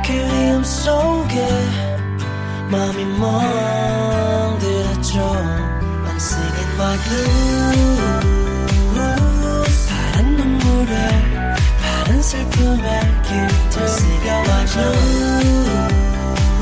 그리움 0.05 0.63
속에 0.63 1.45
맘이 2.71 3.03
멍들었죠. 3.19 4.55
I'm 6.07 6.15
singing 6.15 6.73
my 6.75 6.97
blues. 7.03 8.17
파란 9.89 10.35
눈물에 10.37 10.93
파란 11.81 12.21
슬픔에 12.21 12.87
깃들 13.23 13.83
Singing 13.83 14.47
my 14.47 14.63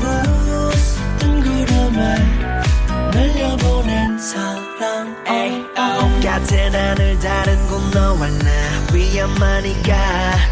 blues. 0.00 0.84
뜬 1.18 1.40
구름에 1.42 2.02
날려보낸 3.14 4.18
사랑. 4.18 5.67
같은 6.20 6.74
하늘 6.74 7.18
다른 7.18 7.66
곳 7.68 7.80
너와 7.94 8.28
나 8.28 8.50
위험하니까 8.92 9.94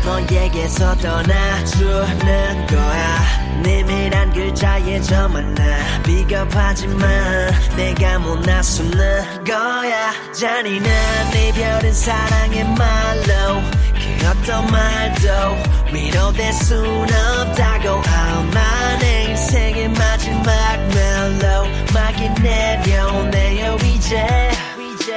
너에게서 0.04 0.94
떠나주는 0.96 2.66
거야. 2.66 3.62
내밀한 3.62 4.32
글자에 4.32 5.00
저만 5.00 5.54
나 5.54 6.02
비겁하지만 6.02 7.52
내가 7.76 8.18
못 8.18 8.40
나서는 8.40 9.44
거야. 9.44 10.12
잔인한 10.32 10.92
이별은 11.34 11.92
사랑의 11.92 12.64
말로 12.64 13.62
그 13.94 14.28
어떤 14.28 14.70
말도 14.70 15.28
위로될 15.92 16.52
순 16.52 16.84
없다고. 17.04 18.02
아마 18.06 18.98
내 18.98 19.24
인생의 19.30 19.88
마지막 19.88 20.78
멜로 20.94 21.66
막이 21.92 22.28
내려오네요 22.40 23.76
이제 23.84 24.26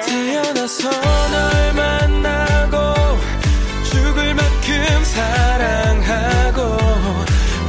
태어나서 0.10 0.90
널 0.90 1.74
만나고 1.74 2.78
죽을 3.84 4.34
만큼 4.34 5.04
사랑하고 5.04 6.78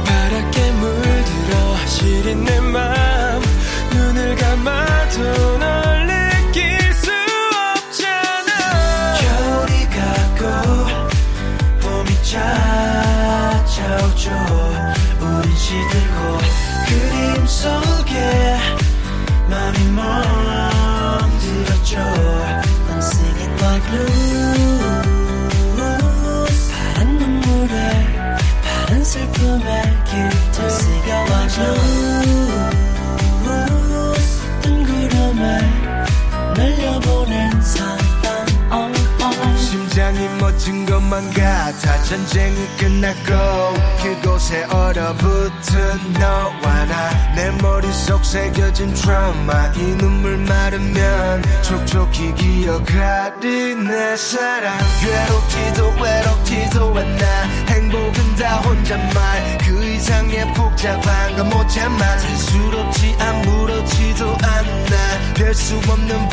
바랗게 0.05 0.71
물들어 0.71 1.77
시린 1.85 2.43
내맘 2.43 3.10
것만 41.11 41.29
같아 41.33 42.01
전쟁이 42.03 42.55
끝났고 42.77 43.33
그곳에 44.01 44.63
얼어붙은 44.63 46.13
너와 46.13 46.85
나. 46.85 47.33
내 47.35 47.51
머릿속 47.61 48.23
새겨진 48.23 48.93
트라우마. 48.93 49.73
이 49.75 49.97
눈물 49.97 50.37
마르면 50.37 51.43
촉촉히 51.61 52.33
기억하리 52.33 53.75
내 53.75 54.15
사랑. 54.15 54.77
괴롭지도 55.01 56.01
외롭지도 56.01 56.97
않아 56.97 57.43
행복은 57.67 58.35
다 58.37 58.61
혼잣말. 58.61 59.57
그 59.59 59.83
이상의 59.83 60.53
복잡한 60.53 61.35
건 61.35 61.51
못 61.51 61.67
참아. 61.67 62.17
스스럽지 62.19 63.15
아무렇지도 63.19 64.37
않아. 64.41 65.33
별수 65.35 65.75
없는 65.75 66.29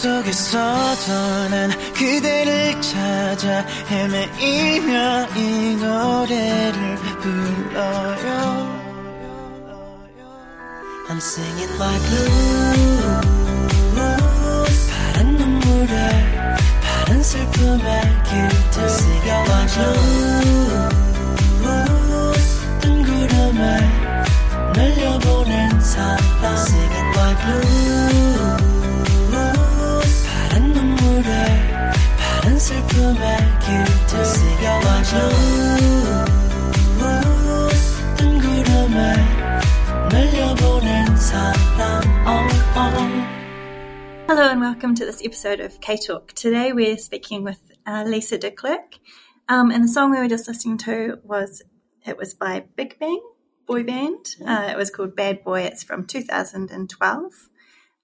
속에서도 0.00 1.48
난 1.50 1.70
그대를 1.92 2.80
찾아 2.80 3.66
헤매이며 3.90 5.28
이 5.36 5.76
노래를 5.76 6.96
불러요 7.20 8.80
I'm 11.10 11.18
singing 11.18 11.74
my 11.74 11.98
blues 11.98 13.10
파란 14.90 15.36
눈물에 15.36 15.94
파란 16.80 17.22
슬픔에 17.22 18.00
깃들 18.24 18.84
Singing 18.84 19.44
my 19.50 19.66
blues 21.60 22.48
뜬 22.80 23.02
구름에 23.02 23.62
날려보낸 24.76 25.78
사랑 25.82 26.56
Singing 26.56 27.08
my 27.18 27.34
blues 27.36 27.79
Hello 44.28 44.48
and 44.48 44.60
welcome 44.60 44.94
to 44.94 45.04
this 45.04 45.20
episode 45.24 45.58
of 45.58 45.80
K 45.80 45.96
Talk. 45.96 46.34
Today 46.34 46.72
we're 46.72 46.96
speaking 46.96 47.42
with 47.42 47.58
uh, 47.84 48.04
Lisa 48.06 48.38
de 48.38 48.52
Klerk, 48.52 48.94
um, 49.48 49.72
and 49.72 49.82
the 49.82 49.88
song 49.88 50.12
we 50.12 50.18
were 50.18 50.28
just 50.28 50.46
listening 50.46 50.78
to 50.78 51.18
was 51.24 51.64
it 52.06 52.16
was 52.16 52.32
by 52.34 52.66
Big 52.76 52.96
Bang 53.00 53.20
boy 53.66 53.82
band. 53.82 54.36
Uh, 54.46 54.68
it 54.70 54.76
was 54.76 54.90
called 54.90 55.16
Bad 55.16 55.42
Boy. 55.42 55.62
It's 55.62 55.82
from 55.82 56.06
2012. 56.06 57.32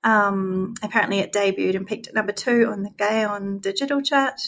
Um, 0.02 0.74
apparently, 0.82 1.20
it 1.20 1.32
debuted 1.32 1.76
and 1.76 1.86
peaked 1.86 2.08
at 2.08 2.14
number 2.14 2.32
two 2.32 2.66
on 2.66 2.82
the 2.82 2.90
Gaon 2.90 3.60
Digital 3.60 4.02
chart 4.02 4.40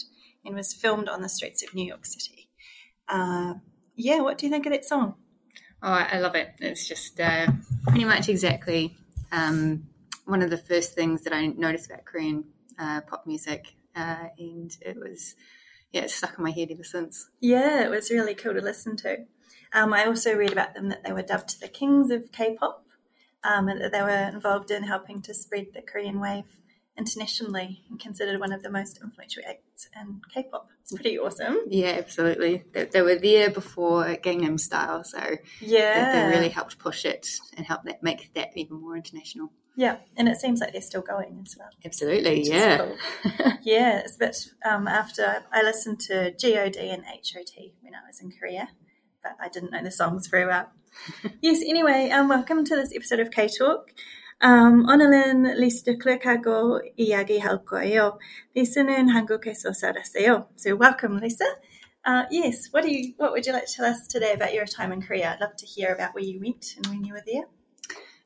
and 0.49 0.57
was 0.57 0.73
filmed 0.73 1.07
on 1.07 1.21
the 1.21 1.29
streets 1.29 1.63
of 1.63 1.73
New 1.73 1.85
York 1.85 2.05
City. 2.05 2.49
Uh, 3.07 3.53
yeah, 3.95 4.19
what 4.19 4.37
do 4.37 4.45
you 4.45 4.51
think 4.51 4.65
of 4.65 4.71
that 4.71 4.83
song? 4.83 5.15
Oh, 5.81 5.91
I 5.91 6.19
love 6.19 6.35
it. 6.35 6.55
It's 6.59 6.87
just 6.87 7.19
uh, 7.19 7.47
pretty 7.83 8.03
much 8.05 8.27
exactly 8.27 8.97
um, 9.31 9.87
one 10.25 10.41
of 10.41 10.49
the 10.49 10.57
first 10.57 10.93
things 10.93 11.23
that 11.23 11.33
I 11.33 11.47
noticed 11.47 11.89
about 11.89 12.05
Korean 12.05 12.45
uh, 12.77 13.01
pop 13.01 13.25
music, 13.25 13.75
uh, 13.95 14.27
and 14.37 14.75
it 14.81 14.97
was 14.97 15.35
yeah, 15.91 16.01
it's 16.01 16.15
stuck 16.15 16.37
in 16.37 16.43
my 16.43 16.51
head 16.51 16.69
ever 16.71 16.83
since. 16.83 17.29
Yeah, 17.39 17.83
it 17.83 17.89
was 17.89 18.11
really 18.11 18.35
cool 18.35 18.53
to 18.53 18.61
listen 18.61 18.95
to. 18.97 19.25
Um, 19.73 19.93
I 19.93 20.05
also 20.05 20.35
read 20.35 20.51
about 20.51 20.73
them 20.73 20.89
that 20.89 21.03
they 21.03 21.13
were 21.13 21.21
dubbed 21.21 21.61
the 21.61 21.67
kings 21.67 22.11
of 22.11 22.31
K-pop. 22.31 22.85
um, 23.43 23.67
and 23.69 23.81
that 23.81 23.91
they 23.91 24.01
were 24.01 24.29
involved 24.33 24.71
in 24.71 24.83
helping 24.83 25.21
to 25.21 25.33
spread 25.33 25.67
the 25.73 25.81
Korean 25.81 26.19
wave 26.19 26.45
internationally 26.99 27.81
and 27.89 27.99
considered 27.99 28.39
one 28.39 28.51
of 28.51 28.61
the 28.61 28.69
most 28.69 28.99
influential 29.01 29.41
acts 29.49 29.87
in 29.99 30.21
K-pop. 30.33 30.67
It's 30.81 30.91
pretty 30.93 31.17
awesome. 31.17 31.57
Yeah, 31.67 31.95
absolutely. 31.97 32.63
They, 32.73 32.85
they 32.85 33.01
were 33.01 33.15
there 33.15 33.49
before 33.49 34.03
Gangnam 34.17 34.59
Style, 34.59 35.03
so 35.03 35.19
Yeah, 35.61 36.11
they 36.29 36.35
really 36.37 36.49
helped 36.49 36.77
push 36.77 37.05
it 37.05 37.27
and 37.57 37.65
help 37.65 37.83
that 37.85 38.03
make 38.03 38.31
that 38.35 38.49
even 38.55 38.81
more 38.81 38.95
international. 38.95 39.51
yeah, 39.75 39.97
and 40.17 40.27
it 40.27 40.37
seems 40.37 40.59
like 40.59 40.73
they're 40.73 40.81
still 40.81 41.01
going 41.01 41.41
as 41.45 41.55
well. 41.57 41.69
Absolutely, 41.85 42.43
yeah. 42.43 42.77
cool. 42.77 42.97
yeah, 43.63 43.99
it's 43.99 44.15
a 44.15 44.19
bit 44.19 44.37
um, 44.69 44.87
after 44.87 45.43
I 45.53 45.63
listened 45.63 46.01
to 46.01 46.33
God 46.41 46.75
and 46.75 47.03
HOT 47.05 47.55
when 47.81 47.95
I 47.95 48.05
was 48.05 48.19
in 48.21 48.31
Korea, 48.31 48.69
but 49.23 49.33
I 49.39 49.47
didn't 49.47 49.71
know 49.71 49.83
the 49.83 49.91
songs 49.91 50.27
very 50.27 50.45
well. 50.45 50.69
yes, 51.41 51.61
anyway, 51.61 52.09
um, 52.09 52.27
welcome 52.27 52.65
to 52.65 52.75
this 52.75 52.91
episode 52.93 53.19
of 53.21 53.31
K 53.31 53.47
Talk. 53.47 53.91
Um, 54.42 54.84
오늘은 54.88 55.54
리스 55.58 55.96
클릭하고 55.96 56.80
이야기할 56.96 57.64
거예요. 57.64 58.18
리스는 58.54 59.08
한국에서 59.08 59.72
살았어요. 59.72 60.48
So 60.56 60.76
welcome, 60.76 61.18
Lisa. 61.20 61.46
Uh, 62.04 62.24
yes, 62.30 62.68
what 62.72 62.84
do 62.84 62.92
you? 62.92 63.14
What 63.16 63.32
would 63.32 63.46
you 63.46 63.52
like 63.52 63.66
to 63.66 63.72
tell 63.72 63.86
us 63.86 64.06
today 64.06 64.34
about 64.34 64.52
your 64.52 64.66
time 64.66 64.92
in 64.92 65.00
Korea? 65.00 65.32
I'd 65.32 65.40
love 65.40 65.56
to 65.56 65.66
hear 65.66 65.94
about 65.94 66.14
where 66.14 66.24
you 66.24 66.38
went 66.40 66.74
and 66.76 66.86
when 66.88 67.04
you 67.04 67.14
were 67.14 67.22
there. 67.24 67.44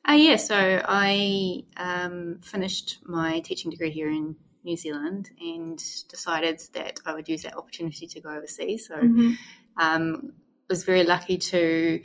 Uh, 0.08 0.14
yeah, 0.14 0.36
so 0.36 0.56
I 0.56 1.64
um, 1.76 2.40
finished 2.42 2.98
my 3.04 3.40
teaching 3.40 3.70
degree 3.70 3.90
here 3.90 4.08
in 4.08 4.36
New 4.64 4.76
Zealand 4.76 5.30
and 5.40 5.78
decided 6.08 6.60
that 6.72 6.98
I 7.06 7.14
would 7.14 7.28
use 7.28 7.42
that 7.42 7.56
opportunity 7.56 8.06
to 8.06 8.20
go 8.20 8.30
overseas. 8.30 8.88
So 8.88 8.96
um, 9.76 10.32
was 10.68 10.84
very 10.84 11.04
lucky 11.04 11.38
to 11.38 12.00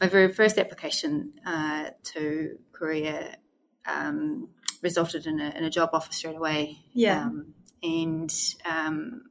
my 0.00 0.08
very 0.08 0.32
first 0.32 0.58
application 0.58 1.32
uh, 1.46 1.90
to 2.14 2.58
Korea 2.77 3.37
um, 3.85 4.49
resulted 4.81 5.25
in 5.25 5.39
a, 5.39 5.49
in 5.57 5.63
a 5.63 5.69
job 5.69 5.89
offer 5.93 6.11
straight 6.11 6.35
away. 6.35 6.77
Yeah. 6.93 7.23
Um, 7.23 7.53
and 7.81 8.33
um, 8.65 9.23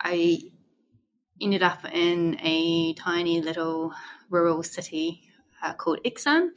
I 0.00 0.40
ended 1.40 1.62
up 1.62 1.84
in 1.92 2.38
a 2.40 2.94
tiny 2.94 3.40
little 3.40 3.92
rural 4.28 4.62
city 4.62 5.22
uh, 5.62 5.74
called 5.74 6.00
Iksan 6.04 6.50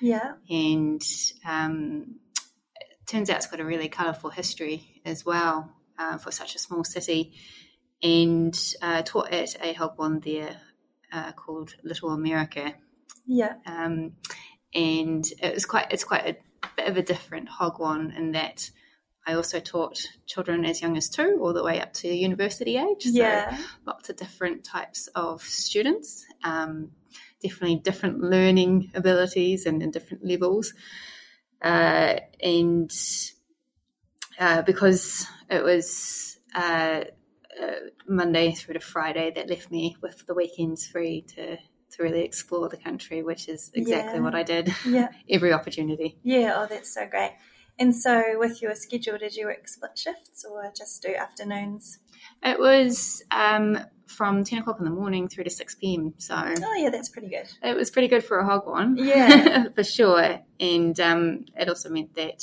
Yeah, 0.00 0.34
and 0.48 1.02
um, 1.46 2.16
it 2.80 3.06
turns 3.06 3.30
out 3.30 3.36
it's 3.36 3.46
got 3.46 3.60
a 3.60 3.64
really 3.64 3.88
colourful 3.88 4.30
history 4.30 5.00
as 5.04 5.24
well 5.24 5.72
uh, 5.98 6.18
for 6.18 6.30
such 6.30 6.54
a 6.54 6.58
small 6.58 6.84
city. 6.84 7.34
And 8.02 8.58
uh, 8.82 9.02
taught 9.02 9.30
at 9.30 9.54
a 9.62 9.74
hagwon 9.74 10.24
there 10.24 10.56
uh, 11.12 11.32
called 11.32 11.76
Little 11.84 12.10
America, 12.10 12.74
yeah, 13.26 13.54
um, 13.64 14.16
and 14.74 15.24
it 15.42 15.54
was 15.54 15.64
quite 15.64 15.86
it's 15.90 16.04
quite 16.04 16.26
a 16.26 16.68
bit 16.76 16.88
of 16.88 16.96
a 16.96 17.02
different 17.02 17.48
hagwon 17.48 18.16
in 18.16 18.32
that 18.32 18.70
I 19.26 19.34
also 19.34 19.60
taught 19.60 20.00
children 20.26 20.64
as 20.64 20.82
young 20.82 20.96
as 20.96 21.08
two 21.08 21.38
all 21.40 21.52
the 21.52 21.62
way 21.62 21.80
up 21.80 21.92
to 21.94 22.08
university 22.08 22.76
age. 22.76 23.04
So 23.04 23.10
yeah, 23.12 23.56
lots 23.86 24.10
of 24.10 24.16
different 24.16 24.64
types 24.64 25.06
of 25.14 25.42
students, 25.42 26.24
um, 26.42 26.90
definitely 27.40 27.76
different 27.76 28.20
learning 28.20 28.90
abilities 28.94 29.66
and, 29.66 29.82
and 29.82 29.92
different 29.92 30.24
levels. 30.24 30.74
Uh, 31.62 32.16
and 32.42 32.90
uh, 34.40 34.62
because 34.62 35.26
it 35.48 35.62
was 35.62 36.38
uh, 36.54 37.04
uh, 37.60 37.72
Monday 38.08 38.52
through 38.52 38.74
to 38.74 38.80
Friday, 38.80 39.30
that 39.36 39.48
left 39.48 39.70
me 39.70 39.96
with 40.02 40.26
the 40.26 40.34
weekends 40.34 40.86
free 40.86 41.22
to, 41.36 41.58
to 41.92 42.02
really 42.02 42.22
explore 42.24 42.68
the 42.68 42.76
country, 42.76 43.22
which 43.22 43.48
is 43.48 43.70
exactly 43.74 44.14
Yeah. 44.18 44.20
what 44.24 44.34
I 44.34 44.42
did 44.42 44.74
yeah. 44.86 45.08
every 45.28 45.52
opportunity. 45.52 46.18
Yeah, 46.22 46.54
oh, 46.56 46.66
that's 46.66 46.92
so 46.94 47.06
great. 47.06 47.32
And 47.78 47.94
so, 47.96 48.38
with 48.38 48.60
your 48.62 48.74
schedule, 48.74 49.16
did 49.18 49.34
you 49.34 49.46
work 49.46 49.66
split 49.66 49.96
shifts 49.96 50.44
or 50.44 50.70
just 50.76 51.02
do 51.02 51.14
afternoons? 51.14 51.98
It 52.42 52.58
was 52.58 53.22
um, 53.30 53.78
from 54.06 54.44
10 54.44 54.58
o'clock 54.60 54.78
in 54.78 54.84
the 54.84 54.90
morning 54.90 55.26
through 55.26 55.44
to 55.44 55.50
6 55.50 55.74
p.m. 55.76 56.12
So 56.18 56.34
Oh, 56.36 56.74
yeah, 56.76 56.90
that's 56.90 57.08
pretty 57.08 57.28
good. 57.28 57.48
it 57.62 57.74
was 57.74 57.90
pretty 57.90 58.08
good 58.08 58.24
for 58.24 58.38
a 58.40 58.44
hagwon. 58.44 58.94
Yeah. 58.98 59.64
for 59.74 59.82
sure. 59.84 60.40
And 60.60 60.98
um, 61.00 61.46
it 61.56 61.68
also 61.68 61.88
meant 61.88 62.14
that, 62.14 62.42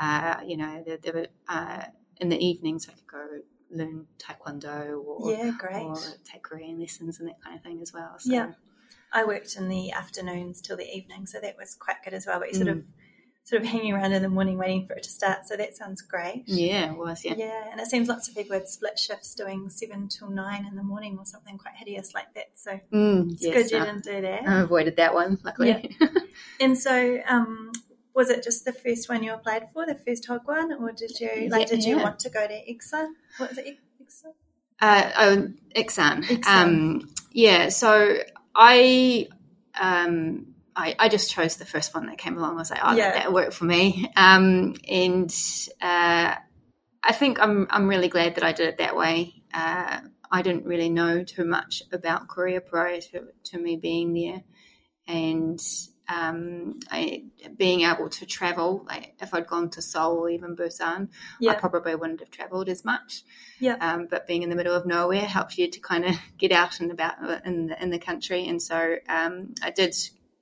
uh, 0.00 0.36
you 0.44 0.56
know, 0.56 0.82
there, 0.84 0.98
there 0.98 1.12
were, 1.12 1.26
uh, 1.48 1.84
in 2.20 2.28
the 2.28 2.44
evenings 2.44 2.88
I 2.88 2.92
could 2.94 3.06
go 3.06 3.26
learn 3.70 4.06
taekwondo 4.18 5.02
or, 5.04 5.30
Yeah, 5.32 5.52
great. 5.56 5.82
or 5.84 5.96
take 6.24 6.42
Korean 6.42 6.80
lessons 6.80 7.20
and 7.20 7.28
that 7.28 7.40
kind 7.42 7.56
of 7.56 7.62
thing 7.62 7.80
as 7.80 7.92
well. 7.92 8.16
So, 8.18 8.32
Yeah. 8.32 8.52
I 9.12 9.24
worked 9.24 9.56
in 9.56 9.68
the 9.68 9.92
afternoons 9.92 10.60
till 10.60 10.76
the 10.76 10.88
evening, 10.88 11.26
so 11.26 11.40
that 11.40 11.56
was 11.58 11.74
quite 11.74 11.96
good 12.04 12.14
as 12.14 12.26
well. 12.26 12.38
But 12.40 12.48
you 12.48 12.54
sort 12.54 12.68
Mm. 12.68 12.72
of 12.78 12.84
sort 13.44 13.62
of 13.62 13.68
hanging 13.68 13.94
around 13.94 14.12
in 14.12 14.20
the 14.22 14.28
morning 14.28 14.58
waiting 14.58 14.86
for 14.86 14.92
it 14.92 15.02
to 15.04 15.08
start, 15.08 15.46
so 15.48 15.56
that 15.56 15.74
sounds 15.74 16.02
great. 16.02 16.42
Yeah, 16.46 16.92
it 16.92 16.98
was, 16.98 17.24
yeah. 17.24 17.34
Yeah, 17.38 17.70
and 17.72 17.80
it 17.80 17.86
seems 17.86 18.06
lots 18.06 18.28
of 18.28 18.34
people 18.34 18.52
had 18.52 18.68
split 18.68 18.98
shifts 18.98 19.34
doing 19.34 19.70
seven 19.70 20.06
till 20.08 20.28
nine 20.28 20.66
in 20.66 20.76
the 20.76 20.82
morning 20.82 21.16
or 21.18 21.24
something 21.24 21.56
quite 21.56 21.72
hideous 21.76 22.12
like 22.12 22.34
that. 22.34 22.50
So 22.54 22.78
Mm, 22.92 23.32
it's 23.32 23.42
yes, 23.42 23.54
good 23.54 23.70
you 23.70 23.78
I- 23.78 23.86
didn't 23.86 24.04
do 24.04 24.20
that. 24.20 24.46
I 24.46 24.60
avoided 24.60 24.96
that 24.96 25.14
one, 25.14 25.38
luckily. 25.42 25.96
Yeah. 25.98 26.08
And 26.60 26.76
so, 26.76 27.22
um, 27.26 27.72
was 28.12 28.28
it 28.28 28.42
just 28.44 28.66
the 28.66 28.72
first 28.74 29.08
one 29.08 29.22
you 29.22 29.32
applied 29.32 29.68
for, 29.72 29.86
the 29.86 29.94
first 29.94 30.28
hagwon, 30.28 30.78
or 30.78 30.92
did 30.92 31.18
you 31.18 31.48
like? 31.50 31.62
Yeah, 31.70 31.76
did 31.76 31.84
you 31.84 31.96
yeah. 31.96 32.02
want 32.02 32.18
to 32.20 32.28
go 32.28 32.46
to 32.46 32.52
Ixa? 32.74 33.08
What 33.38 33.52
is 33.52 33.58
it? 33.58 33.78
Ixa? 34.02 34.26
Uh, 34.80 35.10
oh, 35.16 35.48
Iksan. 35.74 36.22
Iksan. 36.24 36.46
Um, 36.46 37.10
yeah, 37.32 37.68
so 37.70 38.18
I, 38.60 39.28
um, 39.80 40.54
I, 40.74 40.96
I 40.98 41.08
just 41.08 41.30
chose 41.30 41.56
the 41.56 41.64
first 41.64 41.94
one 41.94 42.06
that 42.06 42.18
came 42.18 42.36
along. 42.36 42.54
I 42.54 42.56
was 42.56 42.70
like, 42.70 42.80
oh, 42.82 42.94
Yeah. 42.94 43.10
that, 43.10 43.14
that'll 43.14 43.32
work 43.32 43.52
for 43.52 43.64
me. 43.64 44.10
Um, 44.16 44.74
and 44.88 45.34
uh, 45.80 46.34
I 47.04 47.12
think 47.12 47.40
I'm, 47.40 47.68
I'm 47.70 47.86
really 47.86 48.08
glad 48.08 48.34
that 48.34 48.44
I 48.44 48.52
did 48.52 48.68
it 48.68 48.78
that 48.78 48.96
way. 48.96 49.42
Uh, 49.54 50.00
I 50.30 50.42
didn't 50.42 50.66
really 50.66 50.90
know 50.90 51.22
too 51.22 51.44
much 51.44 51.82
about 51.92 52.26
Korea 52.26 52.60
prior 52.60 53.00
to, 53.00 53.28
to 53.44 53.58
me 53.58 53.76
being 53.76 54.12
there. 54.12 54.42
And 55.06 55.60
um, 56.08 56.80
I, 56.90 57.24
being 57.56 57.82
able 57.82 58.08
to 58.08 58.26
travel, 58.26 58.84
like 58.88 59.14
if 59.20 59.34
I'd 59.34 59.46
gone 59.46 59.68
to 59.70 59.82
Seoul 59.82 60.18
or 60.18 60.30
even 60.30 60.56
Busan, 60.56 61.08
I 61.46 61.54
probably 61.54 61.94
wouldn't 61.94 62.20
have 62.20 62.30
traveled 62.30 62.68
as 62.68 62.84
much. 62.84 63.22
yeah, 63.60 63.76
Um, 63.80 64.06
but 64.10 64.26
being 64.26 64.42
in 64.42 64.48
the 64.48 64.56
middle 64.56 64.74
of 64.74 64.86
nowhere 64.86 65.20
helps 65.26 65.58
you 65.58 65.70
to 65.70 65.80
kind 65.80 66.04
of 66.06 66.14
get 66.38 66.50
out 66.52 66.80
and 66.80 66.90
about 66.90 67.44
in 67.44 67.66
the, 67.66 67.82
in 67.82 67.90
the 67.90 67.98
country. 67.98 68.48
And 68.48 68.60
so 68.62 68.96
um, 69.08 69.54
I 69.62 69.70
did 69.70 69.94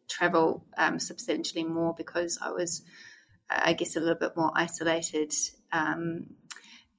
travel 0.08 0.64
um, 0.78 1.00
substantially 1.00 1.64
more 1.64 1.94
because 1.96 2.38
I 2.40 2.50
was, 2.52 2.82
I 3.50 3.72
guess, 3.72 3.96
a 3.96 4.00
little 4.00 4.14
bit 4.14 4.36
more 4.36 4.52
isolated 4.54 5.32
um, 5.72 6.26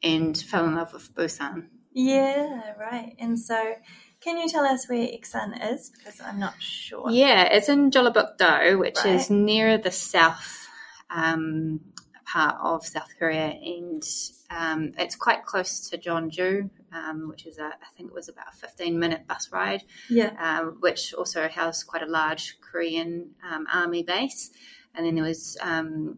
and 0.03 0.37
fell 0.37 0.65
in 0.65 0.75
love 0.75 0.91
with 0.93 1.13
Busan. 1.15 1.67
yeah, 1.93 2.73
right. 2.77 3.15
And 3.17 3.39
so, 3.39 3.75
can 4.21 4.37
you 4.37 4.49
tell 4.49 4.65
us 4.65 4.89
where 4.89 5.07
Iksan 5.07 5.73
is? 5.73 5.89
Because 5.89 6.19
I'm 6.21 6.39
not 6.39 6.55
sure. 6.61 7.09
Yeah, 7.11 7.43
it's 7.43 7.69
in 7.69 7.91
Jeollabuk-do, 7.91 8.77
which 8.79 8.97
Right. 9.03 9.15
is 9.15 9.29
near 9.29 9.77
the 9.77 9.91
south 9.91 10.67
um, 11.09 11.79
part 12.25 12.55
of 12.61 12.85
South 12.85 13.09
Korea, 13.17 13.47
and 13.47 14.03
um, 14.49 14.91
it's 14.97 15.15
quite 15.15 15.45
close 15.45 15.89
to 15.89 15.97
Jeonju, 15.97 16.69
um, 16.91 17.29
which 17.29 17.45
is 17.45 17.57
a, 17.57 17.65
I 17.65 17.87
think 17.95 18.09
it 18.09 18.13
was 18.13 18.27
about 18.29 18.47
a 18.53 18.57
15 18.57 18.99
minute 18.99 19.27
bus 19.27 19.49
ride. 19.51 19.83
Yeah, 20.09 20.31
um, 20.39 20.77
which 20.79 21.13
also 21.13 21.47
housed 21.47 21.87
quite 21.87 22.03
a 22.03 22.07
large 22.07 22.57
Korean 22.59 23.31
um, 23.49 23.65
army 23.71 24.03
base. 24.03 24.51
And 24.95 25.05
then 25.05 25.15
there 25.15 25.23
was 25.23 25.57
um, 25.61 26.17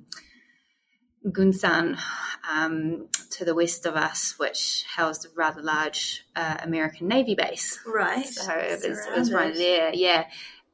Gunsan 1.26 2.00
um, 2.50 3.08
to 3.32 3.46
the 3.46 3.54
west 3.54 3.86
of 3.86 3.96
us, 3.96 4.36
which 4.38 4.86
housed 4.96 5.26
a 5.26 5.30
rather 5.36 5.62
large 5.62 6.26
uh, 6.36 6.58
American 6.62 7.08
Navy 7.08 7.36
base. 7.36 7.80
right. 7.86 8.26
So 8.26 8.54
it 8.54 8.88
was, 8.88 9.06
it 9.06 9.18
was 9.18 9.32
right 9.32 9.54
there, 9.54 9.94
yeah. 9.94 10.26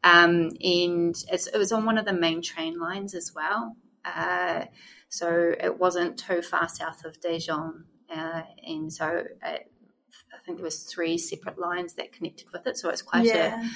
Um, 0.03 0.51
and 0.61 1.15
it's, 1.31 1.47
it 1.47 1.57
was 1.57 1.71
on 1.71 1.85
one 1.85 1.97
of 1.97 2.05
the 2.05 2.13
main 2.13 2.41
train 2.41 2.79
lines 2.79 3.15
as 3.15 3.33
well. 3.35 3.75
Uh, 4.05 4.65
so 5.09 5.53
it 5.59 5.79
wasn't 5.79 6.19
too 6.19 6.41
far 6.41 6.69
south 6.69 7.05
of 7.05 7.19
Daejeon. 7.19 7.85
Uh, 8.15 8.43
and 8.63 8.93
so 8.93 9.07
it, 9.07 9.71
I 10.33 10.37
think 10.45 10.57
there 10.57 10.65
was 10.65 10.83
three 10.83 11.17
separate 11.17 11.57
lines 11.57 11.95
that 11.95 12.13
connected 12.13 12.47
with 12.53 12.67
it. 12.67 12.77
So 12.77 12.89
it's 12.89 13.01
quite 13.01 13.25
a, 13.25 13.27
Yeah, 13.27 13.69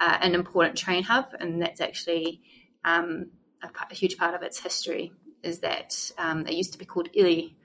uh, 0.00 0.18
an 0.20 0.34
important 0.34 0.76
train 0.76 1.02
hub, 1.02 1.26
and 1.38 1.62
that's 1.62 1.80
actually 1.80 2.42
um, 2.84 3.30
a, 3.62 3.68
a 3.90 3.94
huge 3.94 4.16
part 4.16 4.34
of 4.34 4.42
its 4.42 4.58
history. 4.60 5.12
Is 5.42 5.60
that 5.60 6.10
um, 6.18 6.46
it 6.46 6.54
used 6.54 6.72
to 6.72 6.78
be 6.78 6.84
called 6.84 7.08
Ili, 7.14 7.56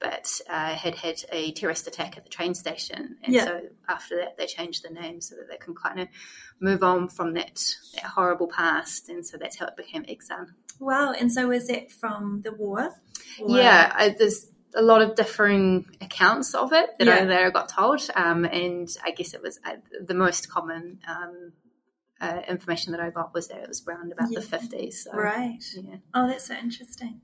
but 0.00 0.40
uh, 0.48 0.74
had 0.74 0.94
had 0.94 1.16
a 1.32 1.52
terrorist 1.52 1.86
attack 1.86 2.16
at 2.16 2.24
the 2.24 2.30
train 2.30 2.54
station, 2.54 3.16
and 3.22 3.34
Yeah. 3.34 3.44
so 3.44 3.60
after 3.88 4.16
that 4.16 4.36
they 4.36 4.46
changed 4.46 4.84
the 4.84 4.90
name 4.90 5.20
so 5.20 5.34
that 5.36 5.48
they 5.48 5.56
can 5.56 5.74
kind 5.74 6.00
of 6.00 6.08
move 6.60 6.82
on 6.82 7.08
from 7.08 7.34
that, 7.34 7.62
that 7.94 8.04
horrible 8.04 8.46
past, 8.48 9.08
and 9.08 9.26
so 9.26 9.36
that's 9.36 9.56
how 9.58 9.66
it 9.66 9.76
became 9.76 10.04
Iksan. 10.04 10.48
wow. 10.80 11.12
And 11.12 11.32
so, 11.32 11.48
was 11.48 11.68
it 11.68 11.90
from 11.92 12.42
the 12.42 12.52
war? 12.52 12.94
Or- 13.40 13.58
Yeah, 13.58 13.92
I, 13.94 14.10
there's 14.10 14.46
a 14.76 14.82
lot 14.82 15.02
of 15.02 15.14
differing 15.14 15.86
accounts 16.00 16.54
of 16.54 16.72
it 16.72 16.90
that, 16.98 17.06
Yeah. 17.06 17.14
I, 17.16 17.24
that 17.24 17.44
I 17.46 17.50
got 17.50 17.68
told, 17.68 18.00
um, 18.16 18.44
and 18.44 18.88
I 19.04 19.10
guess 19.12 19.32
it 19.34 19.42
was 19.42 19.58
uh, 19.64 19.76
the 20.04 20.14
most 20.14 20.50
common 20.50 20.98
um, 21.08 21.52
uh, 22.24 22.40
information 22.48 22.92
that 22.92 23.00
I 23.00 23.10
got 23.10 23.34
was 23.34 23.48
that 23.48 23.58
it 23.62 23.68
was 23.68 23.86
around 23.86 24.12
about 24.12 24.30
Yeah. 24.30 24.40
the 24.40 24.46
50s. 24.46 24.94
So, 25.04 25.12
Right. 25.12 25.58
Yeah. 25.74 25.96
Oh, 26.14 26.26
that's 26.26 26.46
so 26.46 26.54
interesting. 26.54 27.20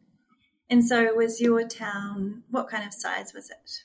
And 0.70 0.84
so, 0.84 1.12
was 1.14 1.40
your 1.40 1.66
town? 1.66 2.44
What 2.50 2.68
kind 2.68 2.86
of 2.86 2.94
size 2.94 3.34
was 3.34 3.50
it? 3.50 3.82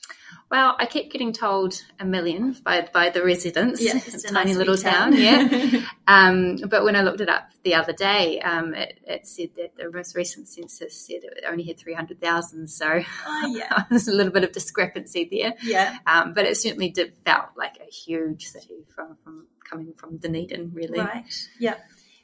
Well, 0.52 0.76
I 0.78 0.86
kept 0.86 1.10
getting 1.10 1.32
told 1.32 1.82
a 1.98 2.04
million 2.04 2.56
by 2.64 2.88
by 2.92 3.10
the 3.10 3.24
residents. 3.24 3.80
Yeah, 3.82 3.96
it's 3.96 4.24
a 4.24 4.28
tiny 4.32 4.50
nice 4.50 4.56
little 4.56 4.76
town. 4.76 5.10
town. 5.12 5.20
Yeah. 5.20 5.80
um, 6.06 6.58
but 6.70 6.84
when 6.84 6.94
I 6.94 7.02
looked 7.02 7.20
it 7.20 7.28
up 7.28 7.50
the 7.64 7.74
other 7.74 7.92
day, 7.92 8.40
um, 8.40 8.72
it, 8.74 9.00
it 9.04 9.26
said 9.26 9.48
that 9.56 9.76
the 9.76 9.90
most 9.90 10.14
recent 10.14 10.46
census 10.48 10.94
said 11.06 11.24
it 11.24 11.42
only 11.50 11.64
had 11.64 11.76
three 11.76 11.94
hundred 11.94 12.20
thousand. 12.20 12.68
So 12.68 13.02
Oh, 13.26 13.46
yeah, 13.56 13.82
there's 13.90 14.06
a 14.06 14.12
little 14.14 14.32
bit 14.32 14.44
of 14.44 14.52
discrepancy 14.52 15.28
there. 15.28 15.54
yeah, 15.62 15.96
Um, 16.06 16.34
but 16.34 16.44
it 16.44 16.56
certainly 16.56 16.90
did 16.90 17.14
felt 17.24 17.46
like 17.56 17.78
a 17.80 17.90
huge 17.90 18.46
city 18.46 18.84
from, 18.94 19.16
from 19.24 19.46
coming 19.68 19.92
from 19.96 20.18
Dunedin, 20.18 20.70
really. 20.72 21.00
right, 21.00 21.48
yeah. 21.58 21.74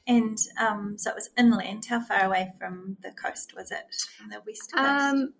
And 0.07 0.37
um, 0.61 0.97
so 0.99 1.11
it 1.11 1.15
was 1.15 1.31
inland. 1.39 1.85
How 1.87 2.01
far 2.01 2.25
away 2.25 2.53
from 2.59 2.97
the 3.03 3.13
coast 3.13 3.55
was 3.57 3.71
it? 3.71 3.95
From 4.19 4.31
the 4.31 4.41
west 4.47 4.73
coast? 4.75 4.89
Um, 4.89 5.33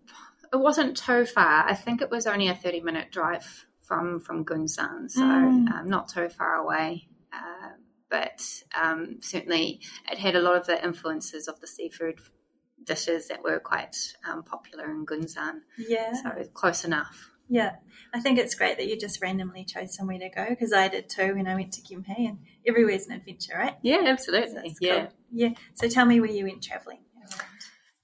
it 0.53 0.57
wasn't 0.61 0.97
too 0.97 1.25
far. 1.27 1.69
I 1.69 1.75
think 1.75 2.01
it 2.01 2.11
was 2.11 2.27
only 2.27 2.49
a 2.49 2.55
thirty-minute 2.55 3.11
drive 3.11 3.67
from 3.83 4.21
from 4.21 4.45
Gunsan, 4.45 5.11
so 5.11 5.23
Mm. 5.23 5.71
um, 5.73 5.87
not 5.89 6.09
too 6.09 6.29
far 6.29 6.55
away. 6.57 7.09
Uh, 7.33 7.71
but 8.09 8.43
um, 8.81 9.17
certainly, 9.21 9.81
it 10.11 10.19
had 10.19 10.37
a 10.37 10.41
lot 10.41 10.57
of 10.57 10.67
the 10.67 10.83
influences 10.85 11.49
of 11.49 11.59
the 11.61 11.67
seafood 11.67 12.21
dishes 12.85 13.29
that 13.29 13.43
were 13.43 13.59
quite 13.59 13.97
um, 14.29 14.43
popular 14.43 14.91
in 14.91 15.07
Gunsan. 15.07 15.61
yeah, 15.79 16.13
So 16.23 16.45
close 16.53 16.85
enough. 16.85 17.31
Yeah. 17.49 17.77
I 18.15 18.21
think 18.21 18.39
it's 18.39 18.55
great 18.55 18.77
that 18.77 18.87
you 18.87 18.99
just 18.99 19.23
randomly 19.23 19.65
chose 19.65 19.95
somewhere 19.95 20.19
to 20.19 20.29
go 20.29 20.47
because 20.49 20.73
I 20.73 20.89
did 20.89 21.09
too 21.09 21.35
when 21.35 21.47
I 21.47 21.55
went 21.55 21.73
to 21.73 21.81
Gimhae, 21.81 22.29
and 22.29 22.39
everywhere's 22.67 23.07
an 23.07 23.13
adventure, 23.13 23.55
right? 23.57 23.77
Yeah, 23.83 24.03
absolutely. 24.07 24.55
that's 24.55 24.79
yeah. 24.81 25.01
cool. 25.07 25.13
yeah. 25.33 25.49
So 25.75 25.89
tell 25.89 26.05
me 26.05 26.21
where 26.21 26.31
you 26.31 26.45
went 26.45 26.63
traveling. 26.63 26.99